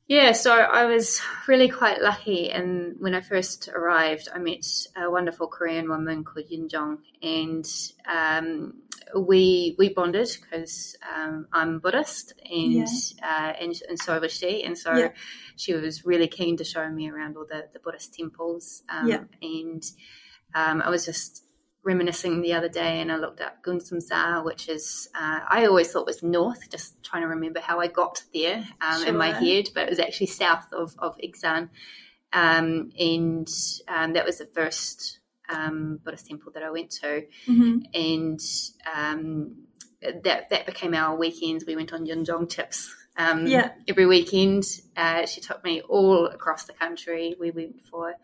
Yeah, 0.06 0.32
so 0.32 0.52
I 0.52 0.86
was 0.86 1.20
really 1.46 1.68
quite 1.68 2.00
lucky, 2.00 2.50
and 2.50 2.96
when 2.98 3.14
I 3.14 3.20
first 3.20 3.68
arrived, 3.68 4.26
I 4.34 4.38
met 4.38 4.64
a 4.96 5.10
wonderful 5.10 5.48
Korean 5.48 5.86
woman 5.86 6.24
called 6.24 6.46
Yin 6.48 6.70
Jong, 6.70 7.00
and 7.20 7.66
um, 8.10 8.72
we 9.16 9.74
we 9.78 9.88
bonded 9.92 10.28
because 10.40 10.96
um, 11.14 11.46
I'm 11.52 11.78
Buddhist, 11.78 12.34
and 12.50 12.72
Yeah. 12.76 12.86
uh, 13.22 13.52
and, 13.60 13.74
and 13.88 13.98
so 13.98 14.18
was 14.18 14.32
she, 14.32 14.64
and 14.64 14.76
so 14.76 14.94
Yeah. 14.94 15.12
she 15.56 15.74
was 15.74 16.04
really 16.04 16.28
keen 16.28 16.56
to 16.56 16.64
show 16.64 16.88
me 16.90 17.08
around 17.10 17.36
all 17.36 17.46
the, 17.48 17.68
the 17.72 17.78
Buddhist 17.78 18.14
temples, 18.14 18.82
um, 18.88 19.08
Yeah. 19.08 19.24
and 19.42 19.82
um, 20.54 20.82
I 20.82 20.90
was 20.90 21.04
just 21.04 21.44
reminiscing 21.84 22.42
the 22.42 22.52
other 22.52 22.68
day 22.68 23.00
and 23.00 23.10
I 23.10 23.16
looked 23.16 23.40
up 23.40 23.62
Geumsansa, 23.64 24.44
which 24.44 24.68
is, 24.68 25.08
uh, 25.14 25.40
I 25.48 25.64
always 25.66 25.90
thought 25.90 26.06
was 26.06 26.22
north, 26.22 26.68
just 26.70 27.02
trying 27.02 27.22
to 27.22 27.28
remember 27.28 27.60
how 27.60 27.80
I 27.80 27.86
got 27.86 28.24
there 28.34 28.62
um, 28.80 29.04
in 29.06 29.16
my 29.16 29.30
head, 29.30 29.68
but 29.74 29.84
it 29.84 29.90
was 29.90 29.98
actually 29.98 30.26
south 30.26 30.66
of, 30.72 30.94
of 30.98 31.16
Iksan. 31.18 31.70
Um, 32.32 32.90
and 32.98 33.48
um, 33.88 34.12
that 34.12 34.26
was 34.26 34.38
the 34.38 34.46
first 34.46 35.17
um, 35.48 35.98
Buddhist 36.04 36.26
temple 36.26 36.52
that 36.54 36.62
I 36.62 36.70
went 36.70 36.90
to. 37.02 37.24
Mm-hmm. 37.46 37.78
And 37.94 38.40
um, 38.94 39.56
that, 40.24 40.50
that 40.50 40.66
became 40.66 40.94
our 40.94 41.16
weekends. 41.16 41.64
We 41.66 41.76
went 41.76 41.92
on 41.92 42.06
Yunjong 42.06 42.50
trips. 42.50 42.94
Um, 43.16 43.46
Yeah. 43.46 43.72
Every 43.88 44.06
weekend, 44.06 44.64
uh, 44.96 45.26
she 45.26 45.40
took 45.40 45.64
me 45.64 45.80
all 45.82 46.26
across 46.26 46.64
the 46.64 46.72
country. 46.72 47.34
We 47.40 47.50
went 47.50 47.84
for 47.90 48.14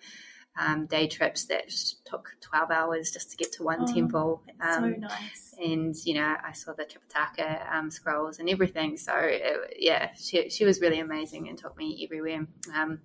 um, 0.56 0.86
day 0.86 1.08
trips 1.08 1.46
that 1.46 1.68
took 2.04 2.36
12 2.40 2.70
hours 2.70 3.10
just 3.10 3.32
to 3.32 3.36
get 3.36 3.50
to 3.54 3.64
one 3.64 3.80
Oh, 3.88 3.92
temple. 3.92 4.42
That's 4.60 4.76
so 4.76 4.84
Um, 4.84 5.00
nice. 5.00 5.54
and 5.60 5.96
you 6.04 6.14
know, 6.14 6.36
I 6.46 6.52
saw 6.52 6.74
the 6.74 6.84
Tripitaka 6.84 7.74
um, 7.74 7.90
scrolls 7.90 8.38
and 8.38 8.48
everything. 8.48 8.96
So 8.96 9.12
it, 9.16 9.76
yeah, 9.80 10.10
she 10.16 10.48
she 10.50 10.64
was 10.64 10.80
really 10.80 11.00
amazing 11.00 11.48
and 11.48 11.58
took 11.58 11.76
me 11.76 12.04
everywhere. 12.04 12.46
Um, 12.72 13.00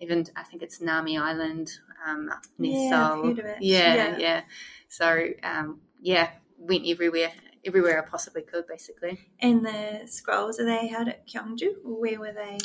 even 0.00 0.26
I 0.36 0.42
think 0.44 0.62
it's 0.62 0.80
Nami 0.80 1.18
Island 1.18 1.70
um, 2.06 2.28
up 2.30 2.44
near 2.58 2.72
Yeah, 2.72 3.00
I've 3.02 3.12
Seoul. 3.14 3.26
heard 3.26 3.38
of 3.38 3.44
it. 3.46 3.56
Yeah, 3.60 3.94
Yeah. 3.94 4.18
yeah. 4.18 4.40
So 4.88 5.26
um, 5.42 5.80
yeah, 6.00 6.30
went 6.58 6.86
everywhere, 6.86 7.32
everywhere 7.64 8.02
I 8.04 8.08
possibly 8.08 8.42
could, 8.42 8.66
basically. 8.66 9.18
And 9.40 9.64
the 9.64 10.02
scrolls, 10.06 10.58
are 10.58 10.64
they 10.66 10.86
held 10.88 11.08
at 11.08 11.26
Gyeongju? 11.28 11.68
Where 11.84 12.18
were 12.18 12.32
they? 12.32 12.58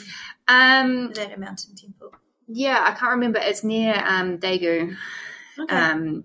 Um, 0.47 1.11
that 1.13 1.33
a 1.33 1.39
mountain 1.39 1.75
temple? 1.75 2.11
yeah, 2.47 2.83
I 2.85 2.91
can't 2.93 3.11
remember. 3.11 3.39
It's 3.41 3.63
near 3.63 3.95
um, 4.05 4.37
Daegu. 4.37 4.95
Okay. 5.59 5.75
Um, 5.75 6.23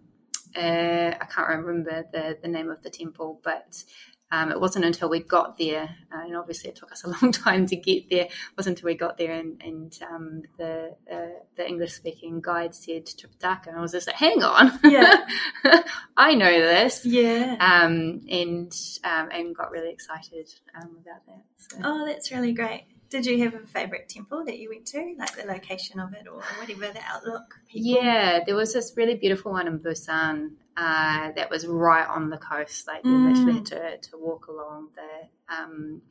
uh, 0.57 1.15
I 1.21 1.27
can't 1.33 1.49
remember 1.49 2.05
the, 2.13 2.37
the 2.43 2.49
name 2.49 2.71
of 2.71 2.83
the 2.83 2.91
temple, 2.91 3.41
but 3.45 3.83
um, 4.33 4.51
it 4.53 4.61
wasn't 4.61 4.85
until 4.85 5.09
we 5.09 5.21
got 5.21 5.59
there, 5.59 5.97
uh, 6.15 6.21
and 6.25 6.37
obviously 6.37 6.71
it 6.71 6.77
took 6.77 6.93
us 6.93 7.05
a 7.05 7.09
long 7.21 7.33
time 7.33 7.67
to 7.67 7.77
get 7.77 8.09
there. 8.11 8.25
It 8.27 8.33
wasn't 8.57 8.79
until 8.79 8.87
we 8.87 8.95
got 8.95 9.19
there 9.19 9.33
and, 9.33 9.61
and 9.63 9.99
um, 10.09 10.43
the 10.59 10.97
uh, 11.13 11.41
the 11.57 11.67
English 11.67 11.93
speaking 11.95 12.41
guide 12.41 12.75
said 12.75 13.07
Tripitaka, 13.07 13.69
and 13.69 13.77
I 13.77 13.81
was 13.81 13.93
just 13.93 14.07
like, 14.07 14.17
hang 14.17 14.43
on, 14.43 14.79
Yeah. 14.85 15.27
I 16.17 16.35
know 16.35 16.51
this. 16.53 17.05
yeah. 17.05 17.57
Um, 17.61 18.23
and 18.31 18.73
um, 19.05 19.29
and 19.33 19.55
got 19.57 19.71
really 19.71 19.91
excited 19.91 20.49
um, 20.75 20.99
about 21.03 21.27
that. 21.27 21.43
So. 21.57 21.77
oh, 21.85 22.07
that's 22.07 22.31
really 22.31 22.53
great. 22.53 22.85
Did 23.11 23.27
you 23.27 23.43
have 23.43 23.55
a 23.55 23.67
favourite 23.67 24.09
temple 24.09 24.45
that 24.45 24.61
you 24.61 24.69
went 24.69 24.87
to, 24.87 25.17
like 25.19 25.35
the 25.35 25.43
location 25.45 25.99
of 25.99 26.13
it 26.13 26.29
or 26.33 26.43
whatever 26.61 26.93
the 26.93 27.01
outlook? 27.05 27.57
People? 27.69 28.01
Yeah, 28.01 28.45
there 28.47 28.55
was 28.55 28.73
this 28.73 28.93
really 28.97 29.17
beautiful 29.17 29.51
one 29.51 29.67
in 29.67 29.81
Busan 29.81 30.53
uh, 30.81 31.33
that 31.37 31.51
was 31.51 31.67
right 31.67 32.09
on 32.09 32.31
the 32.31 32.39
coast. 32.39 32.87
Like 32.87 33.05
you 33.05 33.19
Mm. 33.19 33.25
literally 33.25 33.55
had 33.59 33.67
to, 33.67 33.99
to 34.11 34.19
walk 34.19 34.47
along 34.49 34.89
the 34.95 35.55
um, 35.55 36.03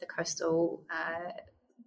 the 0.00 0.06
coastal 0.06 0.82
uh, 0.90 1.32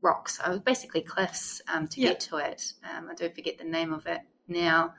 rocks. 0.02 0.38
So 0.38 0.60
basically 0.60 1.02
cliffs 1.02 1.62
um, 1.72 1.88
to 1.90 2.02
Yeah. 2.02 2.10
get 2.10 2.20
to 2.22 2.38
it. 2.38 2.74
Um, 2.84 3.10
I 3.12 3.14
don't 3.14 3.36
forget 3.36 3.58
the 3.58 3.64
name 3.64 3.94
of 3.94 4.08
it 4.08 4.22
now. 4.48 4.96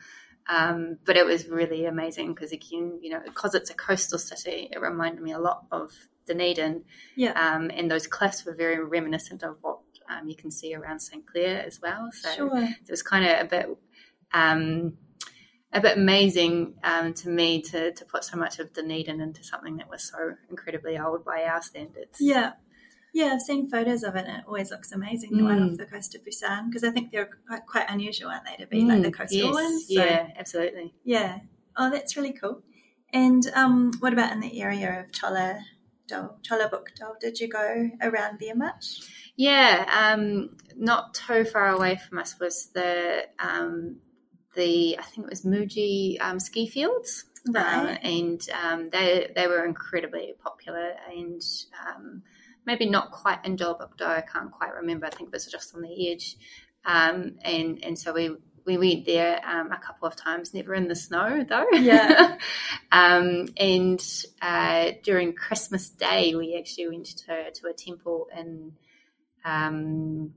Um, 0.48 0.98
but 1.04 1.16
it 1.16 1.26
was 1.26 1.48
really 1.48 1.84
amazing 1.86 2.34
because 2.34 2.52
again, 2.52 2.98
you 3.02 3.10
know, 3.10 3.20
because 3.24 3.54
it's 3.54 3.70
a 3.70 3.74
coastal 3.74 4.18
city, 4.18 4.68
it 4.72 4.80
reminded 4.80 5.22
me 5.22 5.32
a 5.32 5.38
lot 5.38 5.66
of 5.70 5.92
Dunedin, 6.26 6.84
Yeah. 7.16 7.32
um, 7.32 7.70
and 7.74 7.90
those 7.90 8.06
cliffs 8.06 8.44
were 8.44 8.54
very 8.54 8.82
reminiscent 8.84 9.42
of 9.42 9.56
what 9.60 9.80
um, 10.08 10.28
you 10.28 10.36
can 10.36 10.50
see 10.50 10.74
around 10.74 11.00
St 11.00 11.26
Clair 11.26 11.64
as 11.64 11.80
well. 11.80 12.10
So 12.12 12.30
sure. 12.30 12.62
it 12.62 12.90
was 12.90 13.02
kind 13.02 13.24
of 13.24 13.46
a 13.46 13.48
bit 13.48 13.66
um, 14.32 14.96
a 15.72 15.80
bit 15.80 15.96
amazing 15.96 16.74
um, 16.84 17.14
to 17.14 17.28
me 17.28 17.62
to, 17.62 17.92
to 17.92 18.04
put 18.04 18.24
so 18.24 18.36
much 18.36 18.58
of 18.58 18.72
Dunedin 18.72 19.20
into 19.20 19.42
something 19.42 19.76
that 19.78 19.88
was 19.88 20.02
so 20.02 20.34
incredibly 20.50 20.98
old 20.98 21.24
by 21.24 21.44
our 21.44 21.62
standards. 21.62 22.18
Yeah. 22.20 22.52
Yeah, 23.14 23.32
I've 23.34 23.42
seen 23.42 23.68
photos 23.68 24.02
of 24.04 24.16
it 24.16 24.26
and 24.26 24.38
it 24.38 24.44
always 24.46 24.70
looks 24.70 24.90
amazing, 24.92 25.36
the 25.36 25.44
one 25.44 25.58
Mm. 25.58 25.72
off 25.72 25.78
the 25.78 25.84
coast 25.84 26.14
of 26.14 26.22
Busan, 26.24 26.68
because 26.68 26.82
I 26.82 26.90
think 26.90 27.12
they're 27.12 27.28
quite, 27.46 27.66
quite 27.66 27.86
unusual, 27.90 28.30
aren't 28.30 28.46
they, 28.46 28.56
to 28.56 28.66
be 28.66 28.84
like 28.84 29.02
the 29.02 29.10
Mm, 29.10 29.14
coastal 29.18 29.38
yes, 29.38 29.54
ones? 29.54 29.86
So, 29.86 29.92
Yeah, 30.04 30.28
absolutely. 30.38 30.94
Yeah. 31.04 31.40
Oh, 31.76 31.90
that's 31.90 32.16
really 32.16 32.32
cool. 32.32 32.62
And 33.12 33.46
um, 33.54 33.92
what 34.00 34.14
about 34.14 34.32
in 34.32 34.40
the 34.40 34.62
area 34.62 35.00
of 35.00 35.12
Chola 35.12 35.58
Dol, 36.06 36.38
Jeollabuk-do? 36.42 37.04
Did 37.20 37.38
you 37.38 37.48
go 37.48 37.90
around 38.00 38.40
there 38.40 38.54
much? 38.54 39.00
Yeah, 39.36 39.84
um, 40.14 40.56
not 40.76 41.12
too 41.14 41.44
far 41.44 41.68
away 41.68 41.96
from 41.96 42.18
us 42.18 42.38
was 42.40 42.68
the 42.68 43.26
um, 43.38 43.96
the 44.54 44.98
I 44.98 45.02
think 45.02 45.26
it 45.26 45.30
was 45.30 45.42
Muju 45.42 46.20
um, 46.20 46.40
ski 46.40 46.68
fields, 46.68 47.24
Right. 47.48 47.74
Um, 47.74 47.98
and 48.02 48.48
um, 48.62 48.90
they 48.90 49.30
they 49.34 49.46
were 49.46 49.64
incredibly 49.64 50.34
popular 50.42 50.92
and 51.10 51.42
um, 51.88 52.22
maybe 52.64 52.88
not 52.88 53.10
quite 53.10 53.44
in 53.44 53.56
Jolbukdo. 53.56 54.06
I 54.06 54.20
can't 54.20 54.52
quite 54.52 54.74
remember. 54.74 55.06
I 55.06 55.10
think 55.10 55.28
it 55.28 55.32
was 55.32 55.46
just 55.46 55.74
on 55.74 55.82
the 55.82 56.12
edge, 56.12 56.36
um, 56.84 57.36
and 57.42 57.82
and 57.82 57.98
so 57.98 58.12
we. 58.12 58.36
We 58.64 58.78
went 58.78 59.06
there 59.06 59.40
um, 59.44 59.72
a 59.72 59.78
couple 59.78 60.06
of 60.06 60.14
times, 60.14 60.54
never 60.54 60.72
in 60.72 60.86
the 60.86 60.94
snow 60.94 61.42
though. 61.42 61.66
Yeah. 61.72 62.36
um, 62.92 63.48
and 63.56 64.00
uh, 64.40 64.92
during 65.02 65.32
Christmas 65.32 65.90
Day, 65.90 66.36
we 66.36 66.56
actually 66.56 66.88
went 66.90 67.06
to, 67.06 67.50
to 67.50 67.66
a 67.66 67.72
temple 67.72 68.28
in 68.38 68.70
um, 69.44 70.32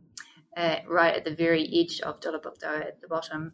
uh, 0.57 0.77
right 0.87 1.13
at 1.13 1.23
the 1.23 1.35
very 1.35 1.69
edge 1.71 2.01
of 2.01 2.19
Jeollabuk-do 2.19 2.65
at 2.65 2.99
the 2.99 3.07
bottom. 3.07 3.51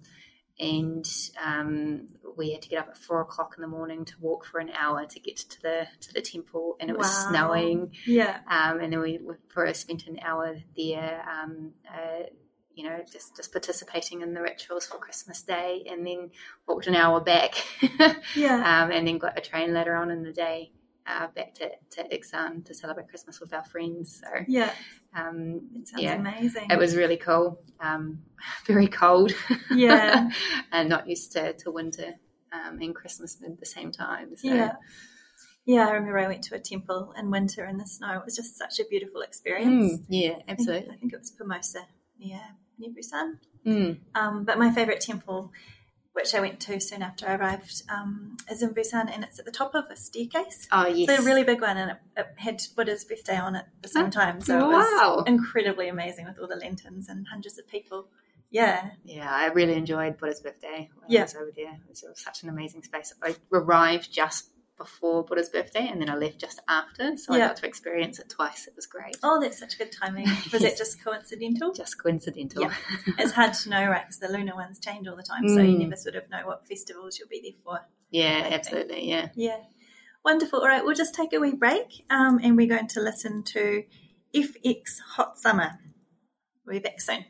And 0.62 1.06
um, 1.44 2.08
we 2.38 2.52
had 2.52 2.62
to 2.62 2.70
get 2.70 2.80
up 2.80 2.90
at 2.90 2.98
four 2.98 3.22
o'clock 3.22 3.56
in 3.58 3.62
the 3.62 3.68
morning 3.68 4.06
to 4.06 4.14
walk 4.20 4.46
for 4.46 4.60
an 4.60 4.70
hour 4.70 5.06
to 5.06 5.20
get 5.20 5.38
to 5.38 5.62
the 5.62 5.88
to 6.02 6.14
the 6.14 6.22
temple, 6.22 6.78
and 6.80 6.90
it 6.90 6.98
was 6.98 7.08
Wow. 7.08 7.30
snowing. 7.32 7.92
Yeah. 8.06 8.38
Um, 8.48 8.80
and 8.80 8.94
then 8.94 9.00
we, 9.02 9.20
we 9.20 9.74
spent 9.74 10.06
an 10.08 10.20
hour 10.22 10.56
there, 10.78 11.26
um, 11.28 11.72
uh, 11.92 12.24
you 12.76 12.88
know, 12.88 13.00
just, 13.12 13.36
just 13.36 13.52
participating 13.52 14.22
in 14.22 14.34
the 14.34 14.42
rituals 14.42 14.86
for 14.86 14.98
Christmas 14.98 15.42
Day, 15.42 15.84
and 15.90 16.06
then 16.06 16.30
walked 16.68 16.88
an 16.88 16.96
hour 16.96 17.20
back, 17.20 17.56
Yeah. 18.36 18.84
um, 18.84 18.92
and 18.92 19.08
then 19.08 19.18
got 19.18 19.38
a 19.38 19.42
train 19.42 19.74
later 19.74 19.96
on 19.96 20.12
in 20.12 20.24
the 20.24 20.32
day 20.32 20.72
uh, 21.08 21.28
back 21.36 21.54
to, 21.56 21.70
to 21.92 22.04
Iksan 22.16 22.66
to 22.66 22.74
celebrate 22.74 23.10
Christmas 23.10 23.40
with 23.40 23.54
our 23.54 23.64
friends. 23.64 24.22
So 24.24 24.46
yeah. 24.48 24.72
um, 25.16 25.62
It 25.76 25.88
sounds 25.88 26.04
yeah, 26.04 26.16
amazing. 26.16 26.68
it 26.70 26.78
was 26.78 26.96
really 26.96 27.18
cool. 27.18 27.60
Um, 27.80 28.20
very 28.68 28.88
cold. 28.88 29.34
Yeah, 29.72 30.30
and 30.72 30.90
not 30.90 31.08
used 31.08 31.32
to, 31.34 31.54
to 31.54 31.72
winter 31.72 32.16
um, 32.54 32.80
and 32.82 32.96
Christmas 32.96 33.38
at 33.46 33.60
the 33.60 33.66
same 33.66 33.92
time. 33.92 34.36
So. 34.38 34.48
Yeah. 34.48 34.74
Yeah, 35.64 35.88
I 35.88 35.92
remember 35.92 36.18
I 36.18 36.28
went 36.28 36.44
to 36.46 36.56
a 36.56 36.60
temple 36.60 37.14
in 37.16 37.30
winter 37.30 37.66
in 37.66 37.78
the 37.78 37.86
snow. 37.86 38.18
It 38.18 38.26
was 38.26 38.36
just 38.36 38.58
such 38.58 38.80
a 38.80 38.86
beautiful 38.90 39.22
experience. 39.22 39.94
Mm, 39.94 40.06
yeah, 40.10 40.30
I 40.30 40.34
think- 40.34 40.44
absolutely. 40.50 40.90
I 40.96 40.98
think 40.98 41.14
it 41.14 41.20
was 41.20 41.32
Beomeosa, 41.32 41.86
yeah, 42.18 42.48
near 42.80 42.90
Busan. 42.90 43.38
Mm. 43.64 44.00
Um, 44.16 44.44
but 44.44 44.58
my 44.58 44.72
favourite 44.72 45.02
temple, 45.02 45.52
which 46.14 46.36
I 46.36 46.40
went 46.42 46.60
to 46.62 46.80
soon 46.80 47.02
after 47.02 47.28
I 47.28 47.36
arrived, 47.36 47.84
um, 47.90 48.38
is 48.50 48.62
in 48.62 48.74
Busan, 48.74 49.10
and 49.14 49.24
it's 49.24 49.40
at 49.40 49.46
the 49.46 49.52
top 49.52 49.74
of 49.76 49.86
a 49.90 49.96
staircase. 49.96 50.68
Oh 50.72 50.88
yes, 50.88 51.10
It's 51.10 51.20
a 51.22 51.26
really 51.26 51.44
big 51.44 51.62
one, 51.62 51.78
and 51.78 51.92
it, 51.92 51.98
it 52.18 52.28
had 52.38 52.62
Buddha's 52.76 53.04
birthday 53.06 53.38
on 53.38 53.56
it 53.56 53.60
at 53.78 53.82
the 53.82 53.90
same 53.90 54.10
time. 54.12 54.42
So 54.42 54.58
it 54.60 54.74
was 54.74 55.24
incredibly 55.28 55.88
amazing 55.88 56.26
with 56.26 56.38
all 56.40 56.48
the 56.48 56.58
lanterns 56.58 57.08
and 57.10 57.28
hundreds 57.28 57.58
of 57.58 57.68
people. 57.68 58.08
Yeah, 58.50 58.90
Yeah, 59.06 59.30
I 59.34 59.46
really 59.48 59.76
enjoyed 59.76 60.18
Buddha's 60.18 60.42
birthday 60.42 60.90
when 60.96 61.10
Yeah. 61.10 61.22
I 61.22 61.24
was 61.24 61.36
over 61.36 61.52
there. 61.56 61.72
It 61.72 61.90
was, 61.90 62.04
it 62.04 62.10
was 62.10 62.20
such 62.22 62.44
an 62.44 62.50
amazing 62.50 62.84
space. 62.84 63.14
I 63.24 63.36
arrived 63.54 64.12
just 64.12 64.50
before 64.84 65.24
Buddha's 65.24 65.50
birthday 65.50 65.88
and 65.88 66.02
then 66.02 66.10
I 66.10 66.16
left 66.16 66.40
just 66.40 66.60
after. 66.68 67.16
So 67.18 67.36
Yeah. 67.36 67.46
I 67.46 67.48
got 67.50 67.58
to 67.58 67.66
experience 67.68 68.20
it 68.20 68.30
twice. 68.30 68.68
It 68.68 68.74
was 68.76 68.86
great. 68.86 69.16
Oh, 69.24 69.40
that's 69.42 69.60
such 69.60 69.78
good 69.78 69.92
timing. 69.92 70.28
Was 70.52 70.64
it 70.64 70.78
just 70.84 71.04
coincidental? 71.04 71.74
Just 71.74 72.02
coincidental. 72.02 72.64
Yeah. 72.64 72.74
it's 73.20 73.34
hard 73.34 73.54
to 73.54 73.70
know, 73.70 73.86
right? 73.88 74.04
Because 74.06 74.20
the 74.20 74.30
lunar 74.30 74.56
ones 74.56 74.80
change 74.80 75.08
all 75.08 75.16
the 75.16 75.24
time, 75.24 75.48
so 75.48 75.62
you 75.62 75.76
Mm. 75.78 75.80
never 75.82 75.96
sort 75.96 76.16
of 76.16 76.30
know 76.30 76.46
what 76.46 76.68
festivals 76.68 77.18
you'll 77.20 77.28
be 77.30 77.42
there 77.42 77.60
for. 77.64 77.80
yeah, 78.10 78.50
absolutely. 78.52 79.08
Yeah. 79.10 79.30
Yeah, 79.36 79.58
wonderful. 80.26 80.60
All 80.60 80.68
right, 80.68 80.84
we'll 80.84 80.96
just 80.96 81.14
take 81.16 81.34
a 81.34 81.40
wee 81.40 81.54
break, 81.56 82.04
um, 82.10 82.40
and 82.44 82.58
we're 82.58 82.68
going 82.68 82.88
to 82.88 83.00
listen 83.02 83.44
to 83.56 83.84
FX 84.36 85.00
Hot 85.16 85.38
Summer. 85.38 85.80
We'll 86.66 86.76
be 86.78 86.80
back 86.80 87.00
soon. 87.02 87.26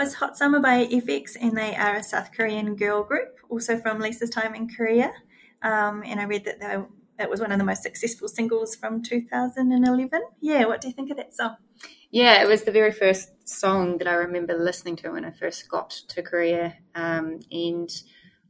Was 0.00 0.14
Hot 0.14 0.34
Summer 0.34 0.60
by 0.60 0.86
FX, 0.86 1.36
and 1.38 1.54
they 1.54 1.76
are 1.76 1.96
a 1.96 2.02
South 2.02 2.32
Korean 2.32 2.74
girl 2.74 3.02
group, 3.02 3.36
also 3.50 3.76
from 3.76 3.98
Lisa's 3.98 4.30
time 4.30 4.54
in 4.54 4.66
Korea. 4.66 5.12
Um, 5.60 6.02
and 6.06 6.18
I 6.18 6.24
read 6.24 6.46
that 6.46 6.58
they, 6.58 6.78
that 7.18 7.28
was 7.28 7.38
one 7.38 7.52
of 7.52 7.58
the 7.58 7.66
most 7.66 7.82
successful 7.82 8.26
singles 8.26 8.74
from 8.74 9.02
2011. 9.02 10.22
Yeah, 10.40 10.64
what 10.64 10.80
do 10.80 10.88
you 10.88 10.94
think 10.94 11.10
of 11.10 11.18
that 11.18 11.34
song? 11.34 11.56
Yeah, 12.10 12.42
it 12.42 12.48
was 12.48 12.62
the 12.62 12.72
very 12.72 12.92
first 12.92 13.46
song 13.46 13.98
that 13.98 14.08
I 14.08 14.14
remember 14.14 14.56
listening 14.56 14.96
to 14.96 15.10
when 15.10 15.26
I 15.26 15.32
first 15.32 15.68
got 15.68 15.90
to 15.90 16.22
Korea. 16.22 16.76
Um, 16.94 17.40
and 17.52 17.90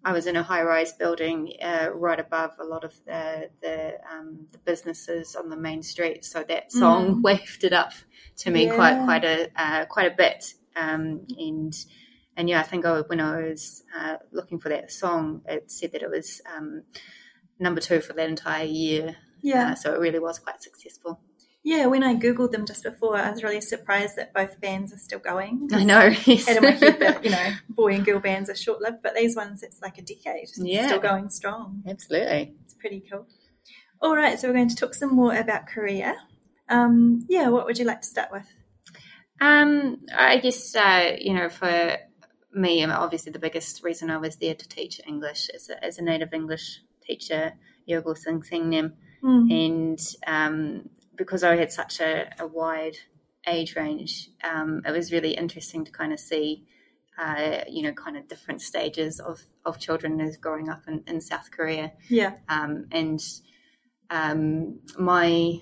I 0.04 0.12
was 0.12 0.28
in 0.28 0.36
a 0.36 0.44
high-rise 0.44 0.92
building 0.92 1.54
uh, 1.60 1.88
right 1.92 2.20
above 2.20 2.52
a 2.60 2.64
lot 2.64 2.84
of 2.84 2.94
the 3.06 3.50
the, 3.60 3.94
um, 4.08 4.46
the 4.52 4.58
businesses 4.58 5.34
on 5.34 5.50
the 5.50 5.56
main 5.56 5.82
street, 5.82 6.24
so 6.24 6.44
that 6.44 6.70
song 6.70 7.22
wafted 7.24 7.72
up 7.72 7.92
to 8.36 8.52
me 8.52 8.68
quite 8.68 9.02
quite 9.04 9.24
a 9.24 9.50
uh, 9.56 9.84
quite 9.86 10.12
a 10.12 10.14
bit. 10.14 10.54
Um, 10.76 11.26
and 11.38 11.74
and 12.36 12.48
yeah, 12.48 12.60
I 12.60 12.62
think 12.62 12.86
I, 12.86 13.00
when 13.00 13.20
I 13.20 13.42
was 13.42 13.82
uh, 13.98 14.16
looking 14.32 14.58
for 14.60 14.68
that 14.68 14.90
song, 14.92 15.42
it 15.46 15.70
said 15.70 15.92
that 15.92 16.02
it 16.02 16.10
was 16.10 16.40
um, 16.56 16.82
number 17.58 17.80
two 17.80 18.00
for 18.00 18.12
that 18.14 18.28
entire 18.28 18.64
year. 18.64 19.16
Yeah. 19.42 19.72
Uh, 19.72 19.74
so 19.74 19.94
it 19.94 20.00
really 20.00 20.18
was 20.18 20.38
quite 20.38 20.62
successful. 20.62 21.20
Yeah, 21.62 21.86
when 21.86 22.02
I 22.02 22.14
googled 22.14 22.52
them 22.52 22.64
just 22.64 22.82
before, 22.84 23.18
I 23.18 23.30
was 23.30 23.42
really 23.42 23.60
surprised 23.60 24.16
that 24.16 24.32
both 24.32 24.58
bands 24.62 24.94
are 24.94 24.98
still 24.98 25.18
going. 25.18 25.68
I 25.72 25.84
know. 25.84 26.08
Yes. 26.24 26.46
Had 26.46 26.56
in 26.56 26.62
my 26.62 26.70
head 26.70 27.00
that 27.00 27.22
you 27.22 27.30
know, 27.30 27.52
boy 27.68 27.94
and 27.94 28.04
girl 28.04 28.18
bands 28.20 28.48
are 28.48 28.54
short 28.56 28.80
lived, 28.80 29.02
but 29.02 29.14
these 29.14 29.36
ones 29.36 29.62
it's 29.62 29.82
like 29.82 29.98
a 29.98 30.02
decade, 30.02 30.48
Yeah. 30.56 30.86
still 30.86 31.00
going 31.00 31.28
strong. 31.28 31.82
Absolutely. 31.86 32.54
It's 32.64 32.74
pretty 32.74 33.02
cool. 33.10 33.26
All 34.00 34.16
right, 34.16 34.40
so 34.40 34.48
we're 34.48 34.54
going 34.54 34.70
to 34.70 34.76
talk 34.76 34.94
some 34.94 35.14
more 35.14 35.34
about 35.36 35.66
Korea. 35.66 36.14
Um, 36.70 37.26
yeah, 37.28 37.48
what 37.48 37.66
would 37.66 37.78
you 37.78 37.84
like 37.84 38.00
to 38.00 38.06
start 38.06 38.30
with? 38.32 38.46
Um, 39.40 39.98
I 40.16 40.38
guess 40.38 40.74
uh, 40.76 41.16
you 41.18 41.34
know, 41.34 41.48
for 41.48 41.96
me, 42.52 42.84
obviously 42.84 43.32
the 43.32 43.38
biggest 43.38 43.82
reason 43.82 44.10
I 44.10 44.18
was 44.18 44.36
there 44.36 44.54
to 44.54 44.68
teach 44.68 45.00
English 45.06 45.48
as 45.54 45.70
a, 45.70 45.82
as 45.84 45.98
a 45.98 46.02
native 46.02 46.34
English 46.34 46.80
teacher, 47.02 47.54
Yogul 47.88 48.16
Sing 48.16 48.42
Singnim, 48.42 48.92
and 49.50 50.00
um, 50.26 50.88
because 51.16 51.42
I 51.42 51.56
had 51.56 51.72
such 51.72 52.00
a, 52.00 52.32
a 52.38 52.46
wide 52.46 52.96
age 53.46 53.76
range, 53.76 54.28
um, 54.44 54.82
it 54.86 54.90
was 54.90 55.12
really 55.12 55.32
interesting 55.32 55.84
to 55.84 55.92
kind 55.92 56.12
of 56.12 56.20
see. 56.20 56.66
Uh, 57.18 57.64
you 57.68 57.82
know, 57.82 57.92
kind 57.92 58.16
of 58.16 58.26
different 58.28 58.62
stages 58.62 59.20
of, 59.20 59.42
of 59.66 59.78
children 59.78 60.18
as 60.22 60.38
growing 60.38 60.70
up 60.70 60.80
in, 60.88 61.02
in 61.06 61.20
South 61.20 61.50
Korea. 61.50 61.92
Yeah, 62.08 62.32
um, 62.48 62.86
and 62.92 63.20
um, 64.08 64.80
my 64.98 65.60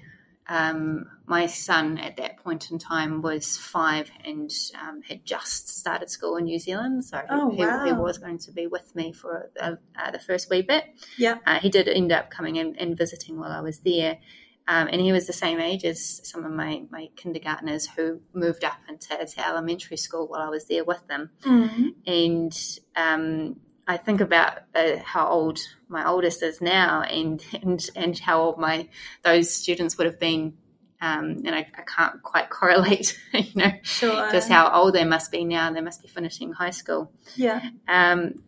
um, 0.49 1.07
my 1.27 1.47
son 1.47 1.99
at 1.99 2.17
that 2.17 2.39
point 2.39 2.71
in 2.71 2.79
time 2.79 3.21
was 3.21 3.59
five 3.59 4.11
and 4.25 4.51
um, 4.81 5.03
had 5.03 5.25
just 5.25 5.69
started 5.69 6.09
school 6.09 6.37
in 6.37 6.45
New 6.45 6.59
Zealand, 6.59 7.05
so 7.05 7.19
he, 7.19 7.25
Oh, 7.29 7.51
he, 7.51 7.59
he 7.89 7.93
was 7.93 8.19
going 8.19 8.39
to 8.39 8.53
be 8.53 8.67
with 8.67 8.95
me 8.97 9.13
for 9.13 9.51
uh, 9.61 9.77
uh, 9.99 10.11
the 10.11 10.19
first 10.19 10.49
wee 10.49 10.63
bit. 10.63 10.85
yeah, 11.19 11.37
Uh, 11.47 11.59
he 11.59 11.69
did 11.69 11.87
end 11.87 12.13
up 12.13 12.31
coming 12.31 12.57
in 12.57 12.77
and 12.77 12.97
visiting 12.97 13.39
while 13.39 13.53
I 13.53 13.61
was 13.61 13.81
there. 13.81 14.19
Um, 14.67 14.89
and 14.93 15.01
he 15.01 15.13
was 15.13 15.27
the 15.27 15.33
same 15.33 15.61
age 15.61 15.85
as 15.87 16.21
some 16.29 16.45
of 16.45 16.53
my, 16.53 16.83
my 16.91 17.09
kindergartners 17.17 17.87
who 17.87 18.21
moved 18.35 18.65
up 18.65 18.79
into 18.87 19.17
to 19.17 19.47
elementary 19.47 19.97
school 19.97 20.29
while 20.29 20.43
I 20.43 20.51
was 20.51 20.67
there 20.67 20.85
with 20.85 21.07
them 21.09 21.31
mm. 21.43 21.95
and 22.07 22.79
um, 22.95 23.57
I 23.89 23.97
think 23.97 24.21
about 24.21 24.59
uh, 24.75 24.99
how 25.03 25.27
old 25.29 25.59
my 25.89 26.07
oldest 26.07 26.43
is 26.43 26.61
now, 26.61 27.01
and 27.01 27.43
and 27.63 27.85
and 27.97 28.19
how 28.19 28.43
old 28.43 28.59
my 28.59 28.87
those 29.25 29.51
students 29.51 29.97
would 29.97 30.07
have 30.07 30.21
been, 30.21 30.59
um, 31.01 31.41
and 31.47 31.55
I, 31.55 31.61
I 31.61 31.83
can't 31.97 32.23
quite 32.23 32.51
correlate, 32.59 33.19
you 33.33 33.47
know, 33.55 33.73
sure. 33.83 34.31
just 34.31 34.51
how 34.51 34.71
old 34.71 34.95
they 34.95 35.05
must 35.05 35.33
be 35.33 35.45
now. 35.45 35.73
They 35.73 35.81
must 35.81 36.03
be 36.03 36.09
finishing 36.09 36.53
high 36.53 36.71
school, 36.71 37.11
yeah, 37.35 37.71
um, 37.89 38.43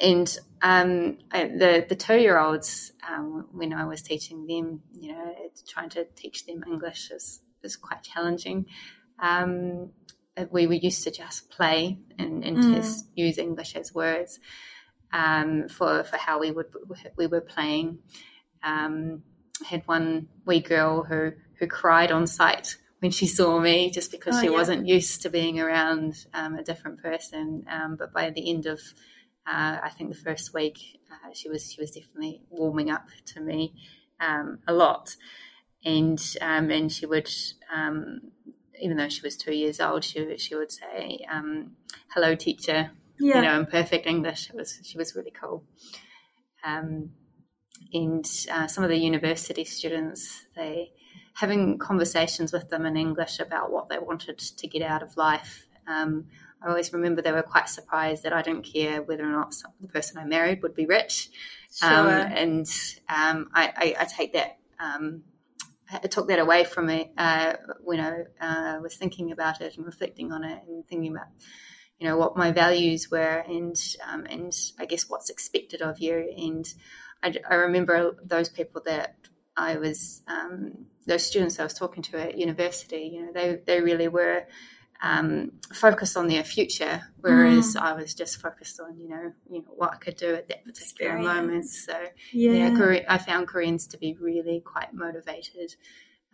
and 0.00 0.38
um, 0.62 1.18
I, 1.32 1.48
the 1.48 1.84
the 1.88 1.96
two 1.96 2.16
year 2.16 2.38
olds 2.38 2.92
um, 3.06 3.48
when 3.50 3.72
I 3.72 3.84
was 3.84 4.02
teaching 4.02 4.46
them, 4.46 4.80
you 4.96 5.12
know, 5.12 5.34
trying 5.66 5.90
to 5.90 6.04
teach 6.14 6.46
them 6.46 6.62
English 6.64 7.10
is 7.10 7.40
is 7.64 7.76
quite 7.76 8.04
challenging. 8.04 8.66
Um, 9.18 9.90
we 10.50 10.66
were 10.66 10.74
used 10.74 11.04
to 11.04 11.10
just 11.10 11.50
play 11.50 11.98
and, 12.18 12.44
and 12.44 12.58
Mm. 12.58 12.74
just 12.82 13.06
use 13.14 13.38
English 13.38 13.76
as 13.76 13.94
words 13.94 14.40
um, 15.12 15.68
for 15.68 16.04
for 16.04 16.16
how 16.16 16.38
we 16.40 16.50
would 16.50 16.66
we 17.16 17.26
were 17.26 17.40
playing. 17.40 17.98
Um, 18.62 19.22
I 19.62 19.66
had 19.66 19.82
one 19.86 20.28
wee 20.46 20.60
girl 20.60 21.02
who 21.02 21.32
who 21.58 21.66
cried 21.66 22.12
on 22.12 22.26
sight 22.26 22.76
when 23.00 23.10
she 23.10 23.26
saw 23.26 23.58
me 23.60 23.90
just 23.90 24.10
because 24.10 24.34
Oh, 24.34 24.40
she 24.40 24.48
yeah. 24.48 24.58
wasn't 24.58 24.86
used 24.86 25.22
to 25.22 25.30
being 25.30 25.60
around 25.60 26.26
um, 26.34 26.54
a 26.54 26.64
different 26.64 27.02
person. 27.02 27.64
Um, 27.70 27.96
but 27.96 28.12
by 28.12 28.30
the 28.30 28.50
end 28.50 28.66
of 28.66 28.80
uh, 29.46 29.78
I 29.82 29.90
think 29.96 30.10
the 30.10 30.16
first 30.16 30.52
week, 30.52 31.00
uh, 31.10 31.32
she 31.32 31.48
was 31.48 31.72
she 31.72 31.80
was 31.80 31.90
definitely 31.92 32.42
warming 32.50 32.90
up 32.90 33.08
to 33.26 33.40
me 33.40 33.72
um, 34.20 34.58
a 34.66 34.72
lot, 34.72 35.16
and 35.84 36.20
um, 36.40 36.70
and 36.70 36.92
she 36.92 37.06
would 37.06 37.30
um, 37.74 38.32
even 38.80 38.96
though 38.96 39.08
she 39.08 39.22
was 39.22 39.36
two 39.36 39.54
years 39.54 39.80
old, 39.80 40.04
she 40.04 40.36
she 40.38 40.54
would 40.54 40.72
say 40.72 41.24
um, 41.30 41.76
hello, 42.08 42.34
teacher, 42.34 42.90
yeah, 43.18 43.36
you 43.36 43.42
know, 43.42 43.60
in 43.60 43.66
perfect 43.66 44.06
English. 44.06 44.50
It 44.50 44.56
was 44.56 44.78
she 44.82 44.98
was 44.98 45.14
really 45.14 45.32
cool. 45.32 45.64
Um, 46.64 47.10
and 47.92 48.28
uh, 48.50 48.66
some 48.66 48.84
of 48.84 48.90
the 48.90 48.96
university 48.96 49.64
students, 49.64 50.46
they 50.56 50.92
having 51.34 51.78
conversations 51.78 52.52
with 52.52 52.68
them 52.68 52.84
in 52.84 52.96
English 52.96 53.38
about 53.38 53.70
what 53.70 53.88
they 53.88 53.98
wanted 53.98 54.38
to 54.38 54.66
get 54.66 54.82
out 54.82 55.02
of 55.02 55.16
life. 55.16 55.66
Um, 55.86 56.26
I 56.60 56.68
always 56.68 56.92
remember 56.92 57.22
they 57.22 57.32
were 57.32 57.42
quite 57.42 57.68
surprised 57.68 58.24
that 58.24 58.32
I 58.32 58.42
didn't 58.42 58.64
care 58.64 59.02
whether 59.02 59.22
or 59.22 59.30
not 59.30 59.54
some, 59.54 59.70
the 59.80 59.88
person 59.88 60.18
I 60.18 60.24
married 60.24 60.62
would 60.62 60.74
be 60.74 60.86
rich. 60.86 61.30
sure. 61.72 61.88
Um, 61.88 62.08
and 62.08 62.66
um, 63.08 63.50
I, 63.54 63.72
I, 63.76 63.96
I 64.00 64.04
take 64.04 64.32
that, 64.32 64.58
um, 64.80 65.22
took 66.10 66.28
that 66.28 66.38
away 66.38 66.64
from 66.64 66.86
me 66.86 67.12
uh, 67.16 67.54
when 67.82 68.00
I 68.00 68.24
uh, 68.40 68.80
was 68.80 68.96
thinking 68.96 69.32
about 69.32 69.60
it 69.60 69.76
and 69.76 69.86
reflecting 69.86 70.32
on 70.32 70.44
it 70.44 70.62
and 70.66 70.86
thinking 70.86 71.12
about, 71.12 71.28
you 71.98 72.06
know, 72.06 72.16
what 72.16 72.36
my 72.36 72.52
values 72.52 73.10
were 73.10 73.44
and 73.48 73.74
um, 74.06 74.26
and 74.26 74.54
I 74.78 74.86
guess 74.86 75.08
what's 75.08 75.30
expected 75.30 75.80
of 75.82 75.98
you. 75.98 76.32
And 76.36 76.66
I, 77.22 77.34
I 77.48 77.54
remember 77.54 78.16
those 78.24 78.48
people 78.48 78.82
that 78.86 79.16
I 79.56 79.76
was, 79.76 80.22
um, 80.28 80.86
those 81.06 81.24
students 81.24 81.58
I 81.58 81.64
was 81.64 81.74
talking 81.74 82.02
to 82.04 82.20
at 82.20 82.38
university, 82.38 83.10
you 83.14 83.26
know, 83.26 83.32
they, 83.32 83.58
they 83.66 83.80
really 83.80 84.08
were 84.08 84.46
um, 85.02 85.52
focused 85.72 86.16
on 86.16 86.26
their 86.28 86.42
future, 86.44 87.00
whereas 87.20 87.76
I 87.76 87.92
was 87.92 88.14
just 88.14 88.40
focused 88.40 88.80
on, 88.80 88.98
you 88.98 89.08
know, 89.08 89.32
you 89.50 89.60
know 89.62 89.68
what 89.76 89.92
I 89.92 89.96
could 89.96 90.16
do 90.16 90.34
at 90.34 90.48
that 90.48 90.64
particular 90.64 91.12
Experience. 91.16 91.26
moment. 91.26 91.66
So 91.66 91.96
yeah, 92.32 92.68
yeah, 92.70 93.00
I 93.08 93.18
found 93.18 93.46
Koreans 93.48 93.86
to 93.88 93.98
be 93.98 94.16
really 94.20 94.60
quite 94.60 94.92
motivated 94.92 95.74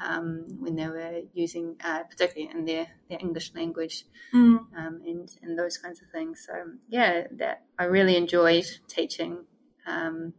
um, 0.01 0.47
when 0.59 0.75
they 0.77 0.89
were 0.89 1.21
using, 1.35 1.77
uh, 1.85 2.03
particularly 2.05 2.51
in 2.57 2.65
their, 2.65 2.87
their 3.09 3.19
English 3.21 3.53
language 3.55 4.05
Mm. 4.33 4.59
um, 4.77 5.01
and 5.07 5.31
and 5.43 5.59
those 5.59 5.77
kinds 5.79 6.01
of 6.03 6.09
things. 6.11 6.45
So 6.47 6.55
yeah, 6.89 7.27
that 7.33 7.63
I 7.79 7.85
really 7.85 8.17
enjoyed 8.17 8.67
teaching 8.89 9.45
um, 9.87 10.33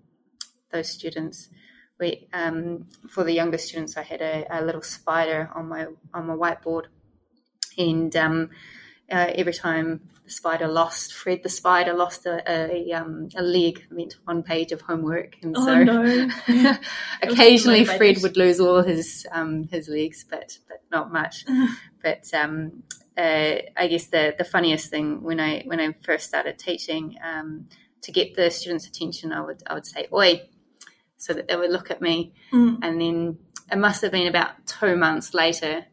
those 0.72 0.90
students. 0.90 1.50
We 2.00 2.28
um, 2.34 2.88
for 3.08 3.24
the 3.24 3.32
younger 3.32 3.58
students, 3.58 3.96
I 3.96 4.02
had 4.02 4.22
a, 4.22 4.46
a 4.50 4.66
little 4.66 4.82
spider 4.82 5.50
on 5.56 5.70
my 5.70 5.86
on 6.14 6.28
my 6.28 6.34
whiteboard, 6.36 6.86
and 7.78 8.16
um, 8.16 8.50
uh, 9.12 9.32
every 9.36 9.54
time 9.54 10.10
the 10.24 10.32
spider 10.32 10.68
lost, 10.68 11.14
Fred 11.14 11.44
the 11.44 11.50
spider 11.50 11.94
lost 11.94 12.26
a 12.26 12.42
a, 12.48 12.92
um, 12.94 13.30
a 13.36 13.44
leg, 13.44 13.86
meant 13.92 14.16
one 14.26 14.44
page 14.44 14.72
of 14.72 14.82
homework, 14.82 15.36
and 15.44 15.56
Oh 15.58 15.66
so 15.66 15.84
no. 15.84 16.30
occasionally. 17.22 17.86
Fred 17.86 18.18
would 18.22 18.38
lose 18.38 18.60
all 18.60 18.82
his 18.82 19.26
um, 19.32 19.68
his 19.68 19.88
legs, 19.88 20.26
but 20.30 20.58
but 20.68 20.82
not 20.92 21.12
much. 21.12 21.46
but 22.02 22.32
um, 22.34 22.84
uh, 23.18 23.56
I 23.78 23.88
guess 23.88 24.08
the 24.08 24.36
the 24.38 24.44
funniest 24.44 24.90
thing 24.90 25.22
when 25.22 25.40
I 25.40 25.62
when 25.66 25.80
I 25.80 25.94
first 26.04 26.28
started 26.28 26.58
teaching 26.58 27.18
um, 27.24 27.68
to 28.02 28.12
get 28.12 28.36
the 28.36 28.50
students' 28.52 28.88
attention, 28.88 29.32
I 29.32 29.42
would 29.42 29.64
I 29.68 29.74
would 29.74 29.86
say 29.86 30.08
"Oi," 30.12 30.42
so 31.18 31.34
that 31.34 31.48
they 31.48 31.56
would 31.56 31.72
look 31.72 31.92
at 31.92 32.02
me, 32.02 32.34
Mm. 32.52 32.80
and 32.82 33.02
then 33.02 33.38
it 33.72 33.78
must 33.78 34.02
have 34.04 34.12
been 34.12 34.28
about 34.28 34.66
two 34.68 34.96
months 34.96 35.34
later 35.34 35.86